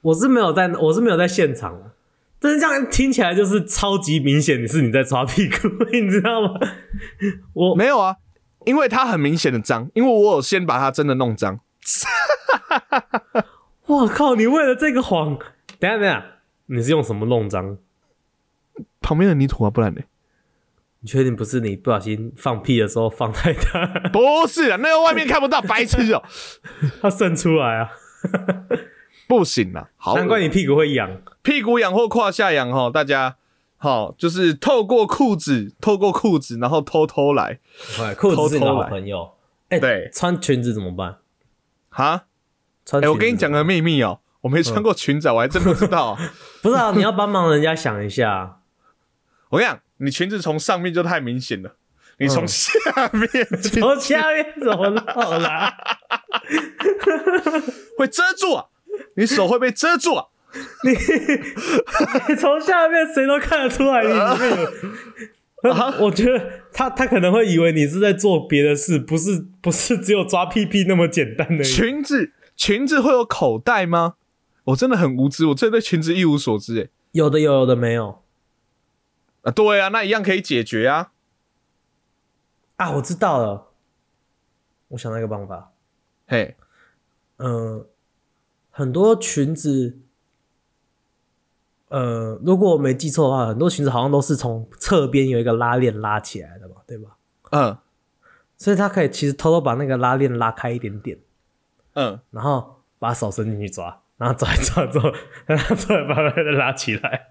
[0.00, 1.92] 我是没有在，我是没有在现场啊。
[2.40, 6.58] 但是这样听起来就是超级明显，你是你在擦屁股， 你知道吗？
[7.52, 8.16] 我没有啊，
[8.64, 11.60] 因为它很明显的脏，因为我有先把它真的弄脏。
[13.86, 15.38] 我靠，你为了这个谎，
[15.78, 16.24] 等一下等一下，
[16.66, 17.76] 你是用什么弄脏？
[19.00, 20.00] 旁边的泥土啊，不然呢？
[21.02, 26.22] 你确定不是你不小心放屁的时候放太大，不是啊，那个外面看不到，白痴哦、
[27.00, 27.88] 它渗出来啊？
[29.26, 31.22] 不行啦，好，难怪你屁股会痒。
[31.42, 33.36] 屁股痒或胯下痒哈，大家
[33.76, 37.60] 好，就是透过裤子，透过裤子，然后偷偷来
[37.98, 39.32] 哎，裤子是你的好偷偷来朋友。
[39.68, 41.18] 哎、对穿裙子怎么办？
[41.88, 42.12] 哈。
[42.14, 42.22] 哎、
[42.84, 48.32] 穿我跟你讲个秘密哦、我没穿过裙子啊，我还真不知道啊、 不是啊，你要帮忙人家想一下。
[48.32, 48.56] 啊
[49.50, 51.76] 我跟你讲，你裙子从上面就太明显了，
[52.18, 53.28] 你从嗯下面
[53.62, 55.04] 去从下面怎么弄
[55.42, 55.76] 啦？
[57.98, 58.66] 会遮住啊，
[59.14, 60.26] 你手会被遮住啊。
[62.28, 64.50] 你从下面谁都看得出来你里面
[65.62, 65.70] 有。
[65.72, 71.62] 啊我觉得他他可能会以为你是在做别的事，不是不是只有抓屁屁那么简单的。
[71.62, 74.14] 裙子裙子会有口袋吗？
[74.64, 76.88] 我真的很无知，我真的对裙子一无所知哎。
[77.12, 78.22] 有的有，有的没有
[79.42, 81.12] 啊，对啊，那一样可以解决啊。
[82.76, 82.92] 啊！
[82.92, 83.68] 我知道了，
[84.88, 85.72] 我想到一个办法。
[86.26, 86.56] 嘿，
[87.36, 87.84] 嗯，
[88.70, 89.98] 很多裙子，
[91.88, 97.16] 呃，如果我没记错的话，很多裙子好像都是从侧边有一个拉链拉起来的嘛，对吧？
[97.50, 97.76] 嗯
[98.56, 101.16] 所以他可以其实偷偷把那个拉链拉开一点点，
[101.94, 105.10] 嗯，然后把手伸进去抓，然后抓一抓之后，
[105.48, 107.28] 再拿出来把它再拉起来。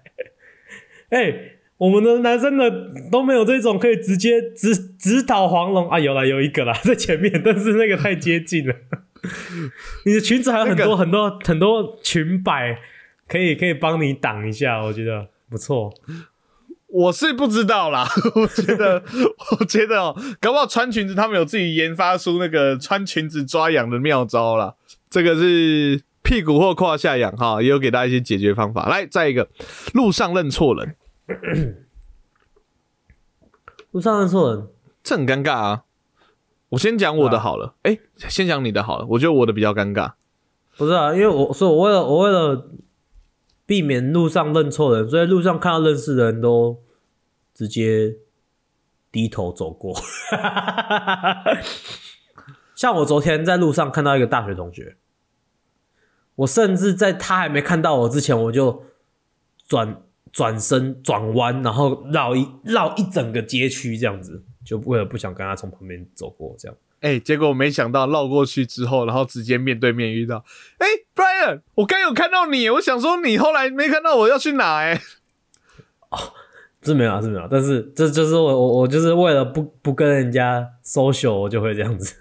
[1.10, 2.68] 哎、我们的男生的
[3.12, 8.74] 都没有这种可以直接直直捣黄龙啊，有了，有一个啦，在前面，但是那个太接近了。
[10.06, 12.78] 你的裙子还有很多、那个很多很多裙摆，
[13.28, 15.92] 可以可以帮你挡一下，我觉得不错。
[16.86, 18.08] 我是不知道啦。
[18.34, 19.02] 我觉得，
[19.60, 24.74] 我觉得哦、搞不好穿裙子他们有自己研发出那个穿裙子抓痒的妙招啦。
[25.08, 28.88] 这个是屁股或胯下痒哈，也有给大家一些解决方法。
[28.88, 29.48] 来，再一个，
[29.94, 30.96] 路上认错人，
[33.92, 34.66] 路上认错人，
[35.04, 35.82] 这很尴尬啊。
[36.70, 39.06] 我先讲我的好了，哎、先讲你的好了。
[39.10, 40.14] 我觉得我的比较尴尬。
[40.76, 42.70] 不是啊，因为我所以我为了我为了
[43.66, 46.80] 避免路上认错人，所以路上看到认识的人都
[47.52, 48.16] 直接
[49.12, 49.94] 低头走过。
[52.74, 54.96] 像我昨天在路上看到一个大学同学，
[56.36, 58.84] 我甚至在他还没看到我之前，我就
[59.66, 60.02] 转
[60.32, 66.76] 转身转弯，然后绕一绕一整个街区这样子，就为了不想跟他从旁边走过这样。
[67.00, 70.44] 哎、结果没想到绕过去之后，然后直接面对面遇到。
[70.76, 75.00] 哎、b r i a n 我刚有看到你，我想说你后来没看到我要去哪、哎，
[76.82, 82.14] 是没有啊，是没有啊，但是这就是我我我就是为了不不跟人家 social，我就会这样子。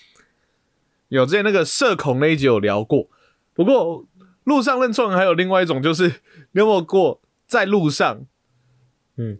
[1.08, 3.08] 有之前那个社恐那一集有聊过，
[3.54, 4.04] 不过
[4.44, 6.06] 路上认错人还有另外一种，就是
[6.52, 8.26] 你有没有过在路上，
[9.16, 9.38] 嗯，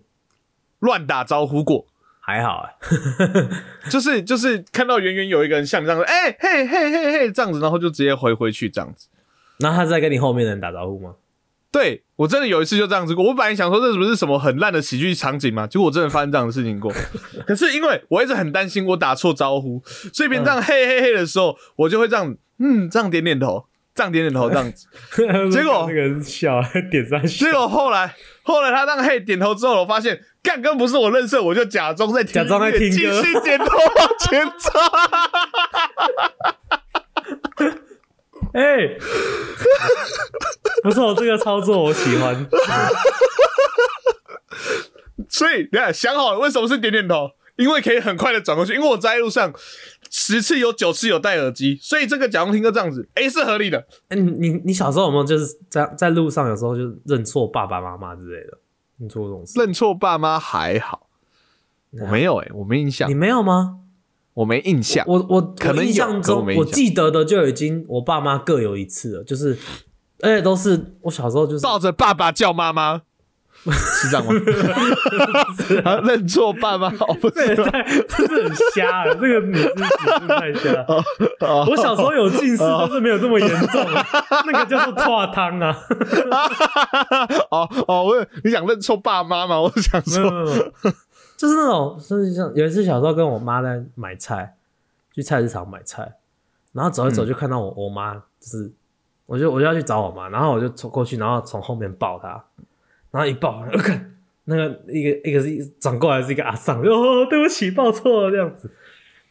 [0.79, 1.87] 乱打招呼过？
[2.21, 2.69] 还好啊，
[3.91, 9.09] 就是就是看到远远有一个人像你这样子，哎、嘿嘿嘿嘿这样子，然后就直接回回去这样子。
[9.59, 11.15] 那他是在跟你后面的人打招呼吗？
[11.73, 16.93] 对我真的有一次就这样子过，我本来想说这是不是什么很烂的喜剧场景嘛，结果我真的发生这样的事情过。
[17.47, 19.81] 可是因为我一直很担心我打错招呼，
[20.13, 24.89] 所以别人这样嘿嘿嘿的时候，我就会这样嗯这样点点头，这样点点头这样子。
[25.53, 28.15] 结果那个人笑，点上笑结果后来
[28.51, 34.71] 后来他让嘿点头之后，我发现干根本不是我认识，我就假装在听假装在听歌继续点头往前走。
[38.53, 38.99] 哎、
[40.83, 42.45] 不错，这个操作我喜欢。
[45.29, 49.55] 所以你看想好了为什么是点点头，因为可以很快的转过去，因为我在路上
[50.11, 53.87] 十次有九次有戴耳机，所以这个假装听歌这样子，诶、是合理的。
[54.09, 58.59] 哎、你你你小时候有没有就是在在路上有时候就认错爸爸妈妈之类的？
[58.97, 59.59] 你做过这种事？
[59.59, 61.07] 认错爸妈还好，
[61.93, 63.79] 我没有诶、我没印象你，没有吗？
[64.35, 65.05] 我没印象。
[65.07, 69.57] 我我可能我印象中我记得的就已经我爸妈各有一次了，就是
[70.21, 73.03] 而且都是我小时候就是抱着爸爸叫妈妈，
[73.71, 74.33] 是这样吗？
[75.85, 77.55] 啊，认错爸妈哦，不是。
[77.55, 80.87] 这是很瞎了，这个你是你是太瞎？
[81.69, 83.85] 我小时候有近视，但是没有这么严重，
[84.47, 85.77] 那个叫做拓汤啊。
[87.51, 89.61] 哦哦，我你想认错爸妈吗？
[89.61, 90.73] 我想没有说，没有没有，
[91.37, 94.55] 就是那种，就是像有一次小时候跟我妈在买菜，
[95.13, 96.15] 去菜市场买菜，
[96.73, 98.73] 然后走一走就看到我、我妈，就是
[99.27, 102.43] 我就我就要去找我妈，然后我就冲过去，然后从后面抱她，
[103.11, 108.71] 然后一抱，我 看那个一个一个是转过来是一个阿桑，哦，对不起，抱错了这样子，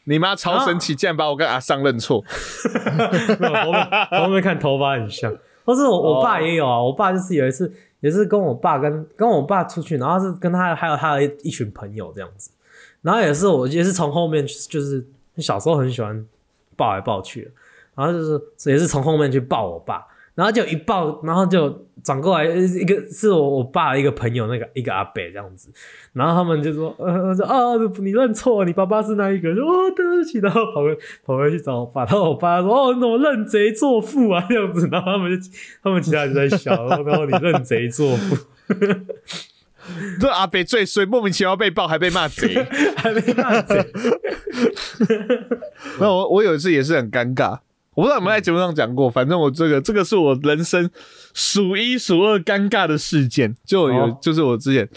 [0.04, 2.24] 你妈超神奇，竟然把我跟阿尚认错。
[3.38, 12.50] 后面后面看头发很像，或是我我爸也有啊，我爸就是有一次也是跟我爸跟跟我爸出去，然后是跟他还有他的一一群朋友这样子，
[13.02, 15.04] 然后也是我也是从后面就是
[15.36, 16.26] 小时候很喜欢
[16.76, 17.50] 抱来抱去，
[17.94, 20.06] 然后就是也是从后面去抱我爸，
[20.40, 21.68] 然后就一抱，然后就
[22.02, 25.70] 转过来一个是我我爸的一个朋友那个一个阿伯这样子，
[26.14, 35.50] 然后他们就说 呃说啊你认错，你爸爸是那一个，说哦对不起，然后跑回跑回去找我爸，然后我爸说 哦你怎么认贼作父啊这样子，然后他们就
[35.84, 38.34] 他们其他人在笑，然后然后你认贼作父，
[40.18, 42.66] 这阿北最衰，莫名其妙被爆，还被骂贼。
[42.96, 43.84] 还被骂贼，
[45.98, 47.58] 那我我有一次也是很尴尬，
[48.00, 50.90] 我不知道有没有在节目上讲过，反正我这个这个是我人生
[51.34, 54.18] 数一数二尴尬的事件，就有、哦。
[54.22, 54.88] 就是我之前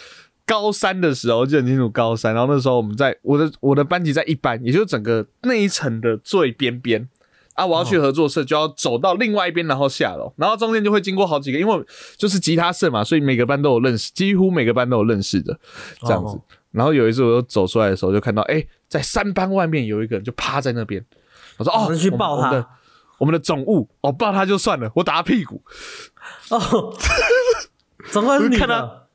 [0.45, 7.09] 高三的时候，我记得很清楚高三，然后那时候我们在我的我的班级在一班，也就是整个那一层的最边边。
[7.55, 11.85] 啊，我要去合作社，就要走到另外一边，然后下楼，然后中间就会经过好几个，因为
[12.15, 15.59] 就是吉他社嘛，所以每个班都有认识，几乎每个班都有认识的
[16.01, 16.37] 这样子。
[16.37, 16.41] 哦。
[16.71, 21.05] 然后有一次我又走出来的时候，就看到哎、在三班外面有一个人就趴在那边，
[21.57, 22.67] 我说哦，你去抱他
[23.23, 25.63] 我们的总务，哦，抱他就算了，我打他屁股，
[26.49, 26.93] 哦，
[28.11, 29.07] 怎么是你看的？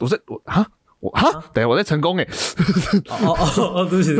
[0.00, 0.66] 我在我啊。
[1.00, 1.22] 我啊，
[1.54, 2.28] 等下我在成功哎，
[3.08, 4.14] 哦哦哦哦，对不起，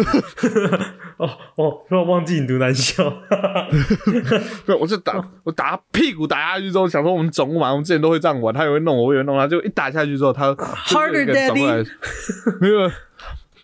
[1.21, 3.05] 哦哦，突然忘记你读男校，
[4.64, 10.65] 对，我就打我打他屁股打下去之后，想说我们总务嘛，我们之前都会这样玩，他也会弄我，我也会弄他，就一打下去之后，他过
[11.04, 11.85] 来，
[12.63, 12.90] 没有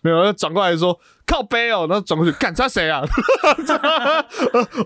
[0.03, 3.03] 没有，他转过来说靠背哦，然后转过去，干他谁啊？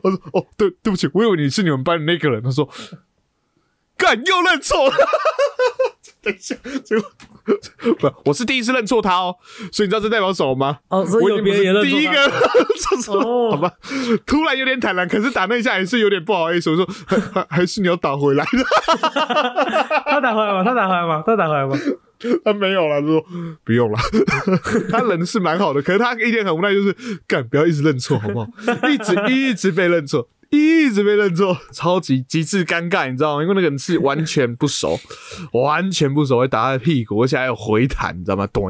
[0.04, 2.42] 我说哦，对对不起，我以为你是你们班的那个人。
[2.44, 2.68] 他说
[3.96, 4.96] 干又认错了。
[6.24, 7.12] 等一下，结果
[8.00, 9.36] 不，我是第一次认错他哦，
[9.72, 10.78] 所以你知道这代表什么吗？
[10.90, 12.30] 哦，所以别人第一个认
[13.02, 13.72] 错， 哦好吧？
[14.26, 16.70] 突然有点坦然，可是打那一下还是有点不好意思。
[16.70, 18.64] 我说还还还是你要打回来的，
[20.06, 20.64] 他打回来吗？
[20.64, 21.24] 他打回来吗？
[21.26, 21.76] 他打回来吗？
[22.46, 23.26] 他没有了，就说
[23.64, 23.98] 不用了。
[24.92, 26.96] 他人是蛮好的，可是他一点很无奈，就是
[27.28, 28.48] 干不要一直认错，好不好？
[28.90, 33.42] 一直一直被认错，一直被认错，超级极致尴尬，你知道吗？
[33.42, 35.00] 因为那个人是完全不熟，
[35.54, 38.46] 完全不熟，会打他的屁股，而且还有回弹，你知道吗？
[38.48, 38.66] 咚，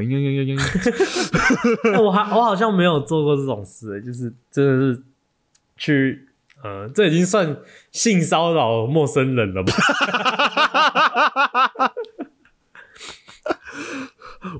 [2.04, 5.02] 我还我好像没有做过这种事，就是真的是
[5.78, 6.28] 去，
[6.64, 7.58] 呃，这已经算
[7.92, 9.74] 性骚扰陌生人了吧？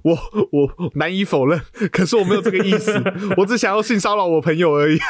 [0.04, 0.18] 我
[0.52, 3.02] 我难以否认，可是我没有这个意思，
[3.38, 5.00] 我只想要性骚扰我朋友而已。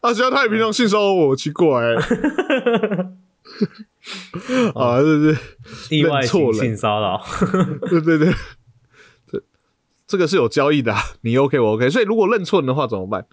[0.00, 1.82] 啊，只要他也平常性骚扰我，奇怪。
[4.74, 5.36] 啊，对对，
[5.90, 7.22] 意外性骚扰，
[7.88, 8.34] 对对对，
[9.30, 9.42] 这
[10.06, 13.26] 这个是有交易的，你 OK 我 OK，所以如果认错人的话怎么办？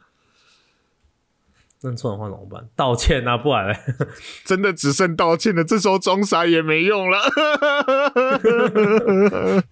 [1.81, 2.69] 认错的话怎么办？
[2.75, 3.75] 道歉啊，不然嘞，
[4.45, 5.63] 真的只剩道歉了。
[5.63, 7.19] 这时候装傻也没用了。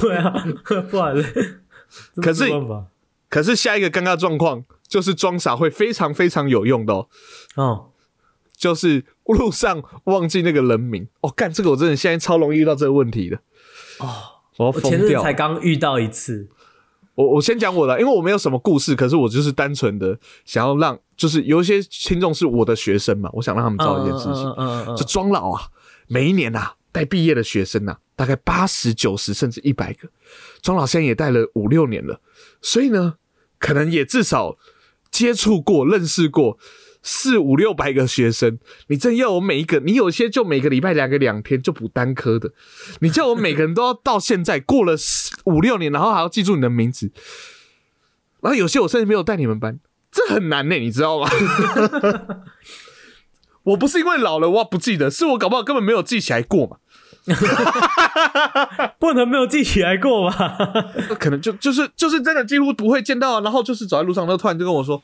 [0.00, 0.44] 对啊，
[0.90, 1.24] 不然嘞。
[2.22, 2.50] 可是，
[3.28, 7.08] 可是下一个尴尬状况就是装傻会非常非常有用的哦。
[7.54, 7.90] 哦，
[8.56, 11.06] 就是路上忘记那个人名。
[11.20, 13.36] 哦，干这个我真的现在超容易遇到这个问题的。
[13.98, 14.08] 哦，
[14.56, 16.48] 我前日才刚遇到一次。
[17.14, 25.62] 我我先讲我的，因为我没有什么故事，可是我就是单纯的想要让，就是有一些听众是我的学生嘛，我想让他们知道一件事情，就庄老啊，
[26.08, 30.08] 每一年啊带毕业的学生呐，大概八十九十甚至一百个，
[30.62, 32.20] 庄老现在也带了五六年了，
[32.60, 33.14] 所以呢，
[33.58, 34.56] 可能也至少
[35.10, 36.58] 接触过、认识过。
[37.02, 42.52] 四五六百个学生，你真要我每一个，你有些就每个礼拜两个两天就补单科的，
[43.00, 44.94] 你叫我每个人都要到现在过了
[45.46, 47.10] 五六年，然后还要记住你的名字，
[48.40, 49.80] 然后有些我甚至没有带你们班，
[50.12, 51.28] 这很难呢，你知道吗？
[53.64, 56.76] 我不是因为老了我不记得，是我搞不好根本没有记起来过嘛，
[59.00, 60.56] 不能没有记起来过吧？
[61.18, 65.02] 可能就就是就是真的几乎不会见到，然后就是走在路上，他突然就跟我说。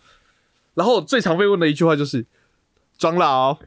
[0.79, 2.25] 然后最常被问的一句话就是
[2.97, 3.59] ：“庄老，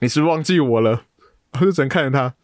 [0.00, 1.02] 你是不是忘记我了？”
[1.52, 2.34] 我就只能看着他。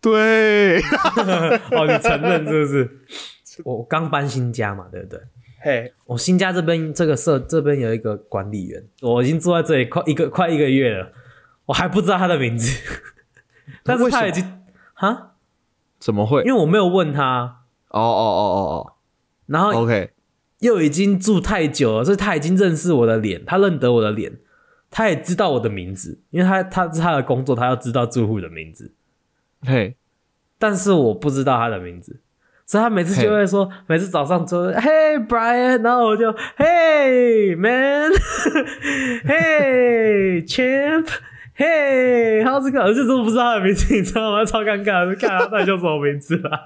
[0.00, 0.78] 对，
[1.76, 3.60] 哦，你承认是不是？
[3.64, 5.20] 我刚搬新家嘛，对不对？
[5.60, 11.12] 嘿，我新家这边这个社这边有一个管理员，我已经住在这里快一个快一个月了，
[11.66, 12.80] 我还不知道他的名字。
[13.82, 14.64] 但是他已经
[14.94, 15.34] 哈？
[15.98, 16.42] 怎么会？
[16.44, 17.64] 因为我没有问他。
[17.88, 18.92] 哦哦哦哦哦。
[19.44, 20.12] 然后 OK。
[20.62, 24.32] 又已经住太久了，所以他已经认识我的脸，他认得我的脸，
[24.90, 28.94] 他也知道我的名字，因为他他是他的工作，他要知道住户的名字。
[29.66, 29.96] 嘿，
[30.58, 32.20] 但是我不知道他的名字，
[32.64, 38.06] 所以他每次就会说，每次早上说，Hey Brian，然后我就 Hey Man，Hey
[40.46, 44.44] Champ，Hey，好这个，而且都不知道他的名字，你知道吗？
[44.44, 46.60] 超尴尬，就看他到底叫什么名字啊？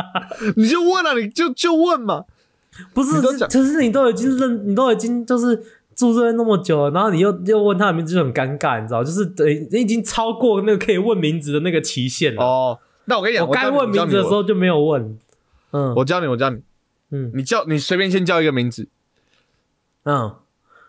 [0.56, 2.24] 你就问了，你就就问嘛。
[2.94, 5.54] 不是，就是你都已经认，你都已经就是
[5.94, 12.42] 住这边那么久了，然后你又又问他的名字就很尴尬，你知道，就是等你已经超过那个可以问名字的那个期限了。
[12.42, 15.18] 哦，那我跟你讲，我该问名字的时候就没有问。
[15.72, 16.62] 嗯，我教你，我教你。
[17.10, 18.88] 嗯，你叫你随便先叫一个名字。
[20.04, 20.34] 嗯，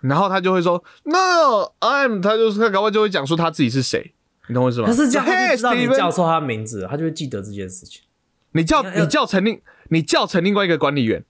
[0.01, 4.13] 然后他就会说 No，I'm，他就是他，搞不好就会讲出他自己是谁，
[4.47, 4.87] 你懂我意思吗？
[4.87, 8.01] 他是这样，他知道你叫错他名字，他就会记得这件事情。
[8.53, 11.25] 你叫你叫成另你叫成另外一个管理员。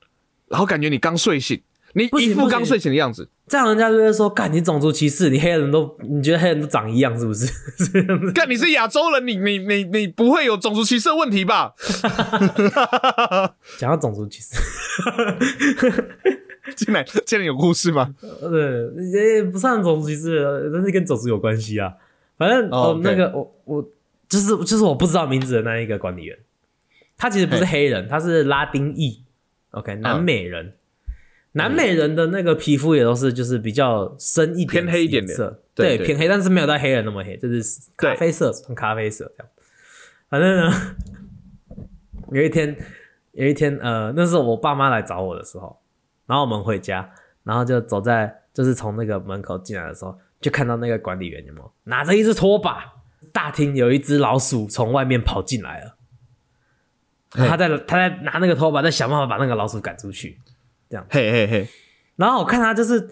[0.54, 1.60] 然后感觉你刚睡醒，
[1.94, 7.52] 你一副刚睡醒的样子，这样人家就会说：“干你种族歧视，你黑人都你觉得黑人都长一样是不是？”
[8.36, 11.74] 干你是亚洲人，你你你你不会有种族歧视的问题吧？
[13.80, 14.62] 讲到种族歧视，
[16.78, 18.14] 进来进来有故事吗？
[18.22, 21.92] 对，也不算种族歧视，但是跟种族有关系啊。
[22.38, 23.90] 反正哦，那个我我
[24.30, 26.38] 就是就是我不知道名字的那一个管理员，
[27.18, 29.24] 他其实不是黑人，他是拉丁裔。
[29.74, 30.76] OK，南美人，
[31.54, 37.62] 南美人的那个皮肤也都是就是比较深一点、偏黑一点的色，对，偏黑，但是没有到黑人那么黑，就是
[37.98, 39.52] 咖啡色，纯咖啡色这样。
[40.30, 40.72] 反正呢，
[42.32, 42.76] 有一天，
[43.32, 45.80] 有一天，呃，那是我爸妈来找我的时候，
[46.26, 47.10] 然后我们回家，
[47.44, 52.94] 然后就走在，就是从那个门口进来的时候，就看到那个管理员有没有拿着一只拖把，
[53.32, 55.96] 大厅有一只老鼠从外面跑进来了。
[57.34, 60.38] 他在他在拿那个拖把，在想办法把那个老鼠赶出去，
[60.90, 61.06] 这样。
[61.10, 61.68] 嘿嘿嘿。
[62.16, 63.10] 然后我看他就是，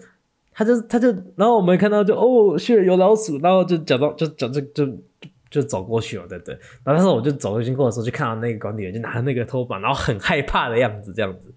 [0.52, 4.88] 他就他就，然后我们看到就哦，是有老鼠，然后就假装就假就就
[5.50, 6.54] 就走过去了，对对。
[6.84, 11.52] 然后那时候我就走经过的时候，就看到那个管理员就拿那个拖把，然后很害怕的样子，这样子，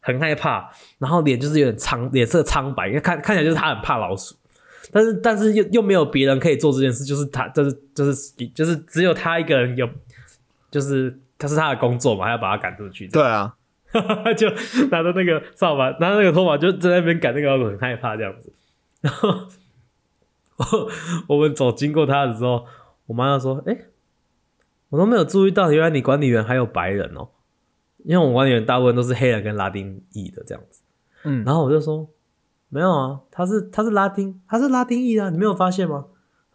[0.00, 4.36] 很害怕，然后脸就是有点苍，脸色苍白，因为看看起来就是他很怕老鼠，
[4.92, 9.88] 但是但是又又没有别人可以做这件事，就是他就是就是就是只有他一个人有，
[10.70, 11.18] 就是。
[11.44, 13.06] 他是他的工作嘛，还要把他赶出去。
[13.08, 13.54] 对啊，
[14.36, 14.48] 就
[14.90, 18.52] 拿着那个扫把，拿着那个拖把，就在那边赶那个很害怕这样子。
[19.02, 19.28] 然后
[20.56, 20.90] 我
[21.28, 22.64] 我们走经过他的时候，
[23.06, 23.76] 我妈就说：“哎、
[24.88, 27.28] 我都没有注意到，原来你管理员还有白人哦。”
[28.04, 30.82] 因为我们管理员大部分都是黑人跟拉丁裔的这样子。
[31.24, 32.08] 嗯，然后我就说
[32.68, 36.06] ：“没有啊，他是他是拉丁，他是拉丁裔啊，你没有发现吗？”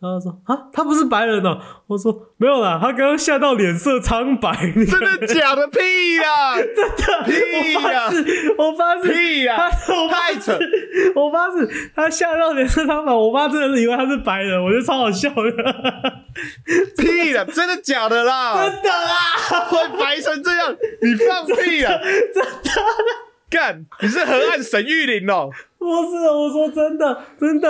[0.02, 5.68] 他就说：“啊，他不是白人哦。”我说：“没有啦，他刚刚吓到脸色苍白。”你真的假的？
[5.68, 6.56] 屁呀！
[7.26, 8.12] 屁我呀发！
[8.12, 13.12] 誓，我发誓，屁呀他我发太扯誓，我发誓，他吓到脸色苍白。
[13.14, 15.44] 我妈真的是以为他是白人，我觉得超好笑的。
[16.98, 17.44] 屁呀！
[17.46, 18.66] 真的假的啦？
[18.70, 20.76] 真的啦，会白成这样？
[21.02, 21.90] 你放屁呀！
[22.34, 22.82] 真的，
[23.50, 23.86] 干！
[24.02, 25.50] 你是河岸沈玉林哦？
[25.78, 27.70] 不是，我说真的，真的。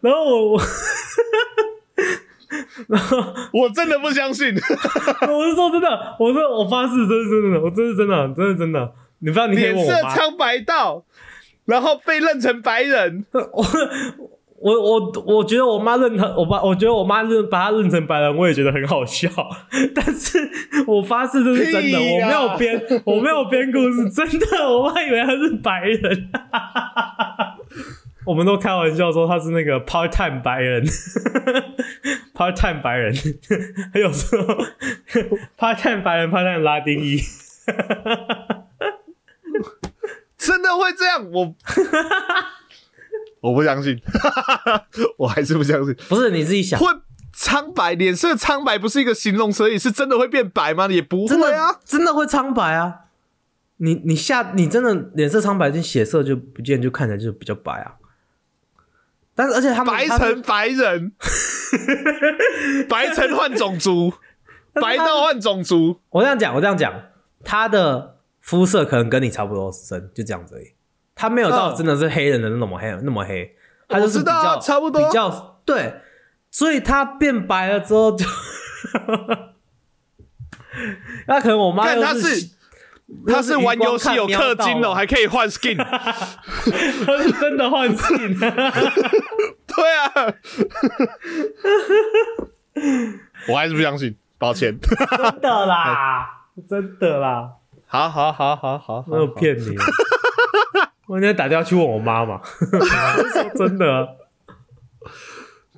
[0.00, 0.60] 然后我我，
[2.88, 3.18] 然后
[3.52, 4.54] 我真的不相信。
[4.54, 8.92] 我是说真的，我说我发誓，真是真的，我真是真的，真是真的。
[9.20, 10.10] 你不知道，你可以脸问我妈。
[10.10, 11.04] 色苍白到，
[11.64, 13.24] 然后被认成白人。
[13.32, 13.64] 我
[14.60, 19.28] 我我我觉得我妈认他，我爸，我觉得我妈认把他认成白人，我也觉得很好笑。
[19.94, 20.38] 但是
[20.86, 26.30] 我发誓这是真的，我呀没有编，我没有编故事，真的，我妈以为他是白人。
[28.26, 30.84] 我们都开玩笑说他是那个 part time 白人
[32.34, 33.14] ，part time 白人，
[33.94, 34.44] 还有时候
[35.56, 37.18] part time 白人，part time 拉丁裔。
[40.36, 41.30] 真的会这样？
[41.32, 41.54] 我
[43.40, 44.00] 我不相信，
[45.16, 45.94] 我还是不相信。
[46.08, 46.86] 不是你自己想，会
[47.32, 50.88] 苍白，脸色苍白不是一个形容词而已，是真的会变白吗？
[50.88, 51.78] 也不真的会啊。
[51.84, 52.94] 真的会苍白啊！
[53.76, 57.94] 你你下你真的脸色苍白，就血色就不见，就看起来就比较白啊。
[59.36, 61.12] 但是而且他们白成白人，
[62.90, 64.12] 白成换种族，
[64.72, 66.00] 白到换种族。
[66.10, 66.92] 我这样讲，我这样讲，
[67.44, 70.72] 他的肤色可能跟你差不多深，就这样子而已。
[71.20, 73.56] 他没有到嗯真的是黑人的那么黑，那么黑，
[73.88, 76.00] 他就是比较差不多比较对，
[76.48, 78.24] 所以他变白了之后就，
[81.26, 82.50] 那可能我妈他是
[83.26, 85.76] 他是玩游戏有氪金哦，还可以换 skin。
[85.82, 88.38] 他是真的换 skin，。
[89.66, 90.34] 对啊，
[93.48, 94.78] 我还是不相信，抱歉。
[94.80, 96.28] 真的啦，
[96.68, 97.50] 真的啦，
[97.88, 99.74] 好好好好好，没有骗你。
[101.08, 102.40] 我应该打电话去问我妈嘛，
[102.72, 102.78] 我
[103.32, 104.06] 说真的啊，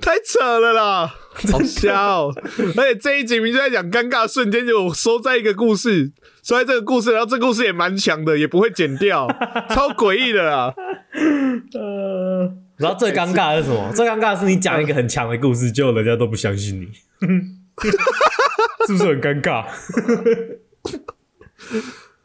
[0.01, 1.15] 太扯了啦，
[1.53, 2.35] 好瞎哦！
[2.77, 6.11] 而且这一集明明就在讲尴尬瞬间，就收在一个故事，
[6.43, 9.29] 收在这个故事，然后这个故事也蛮强的，也不会剪掉，
[9.71, 10.75] 超诡异的啦。
[11.75, 13.93] 呃，然后最尴尬的是什么？
[13.95, 16.89] 最尴尬的是你讲一个很强的故事，结果人家都不相信你，
[18.89, 19.65] 是不是很尴尬？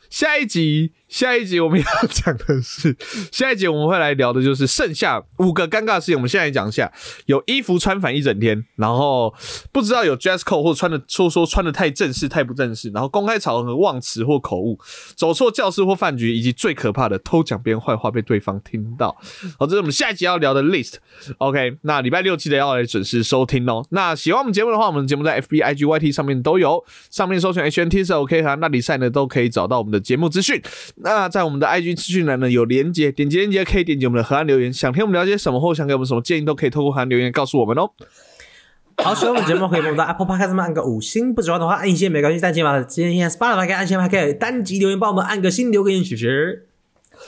[0.09, 2.93] 下一集，下一集我们要讲的是，
[3.31, 6.15] 下一集我们会来聊的就是剩下五个尴尬的事情。
[6.15, 6.91] 我们现在讲一下，
[7.27, 9.33] 有衣服穿反一整天，然后
[9.71, 14.77] 不知道有 dress code 或穿的说说穿的太正式太不正式，然后公开场合忘词或口误，
[15.15, 19.15] 走错教室或饭局，以及最可怕的偷讲别人坏话被对方听到。
[19.57, 20.95] 好，这是我们下一集要聊的 list。
[21.37, 23.85] OK，那礼拜六记得要来准时收听哦。
[23.91, 30.61] 那喜欢我们节目的话，我们节目在 FB、IG、YT 上面都有，上面搜寻 HNT 是 OK 和那里赛呢都可以找到我们的节目资讯。
[31.05, 37.91] 那在我们的 IG 资讯栏呢有连接，点击连接可以点击我们的河岸留言，想听我们了解什么或想给我们什么建议，都可以透过河岸留言告诉我们哦。
[38.97, 46.27] 好，喜欢我们节目可以帮我们在 Apple Podcast 上按个五星，不喜欢的话按一星也没关系，但起码今天 Spotify 可以按星，还可以单击留言帮我们按个星，留个言许许。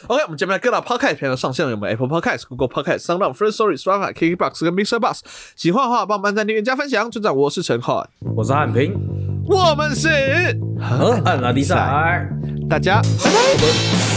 [0.05, 5.21] OK，我们节目在各大 Podcast 平台上线了，有我们 Apple Podcast、Google Podcast、Sound、First Story、Spotify、KKBox 跟 Mixer Box。
[5.55, 7.09] 喜欢的话，帮我们按赞、订阅、加分享。
[7.09, 8.93] 村长，我是陈浩，我是汉平，
[9.47, 10.07] 我们是
[10.79, 12.29] 河岸拉迪赛。
[12.69, 14.16] 大家拜拜。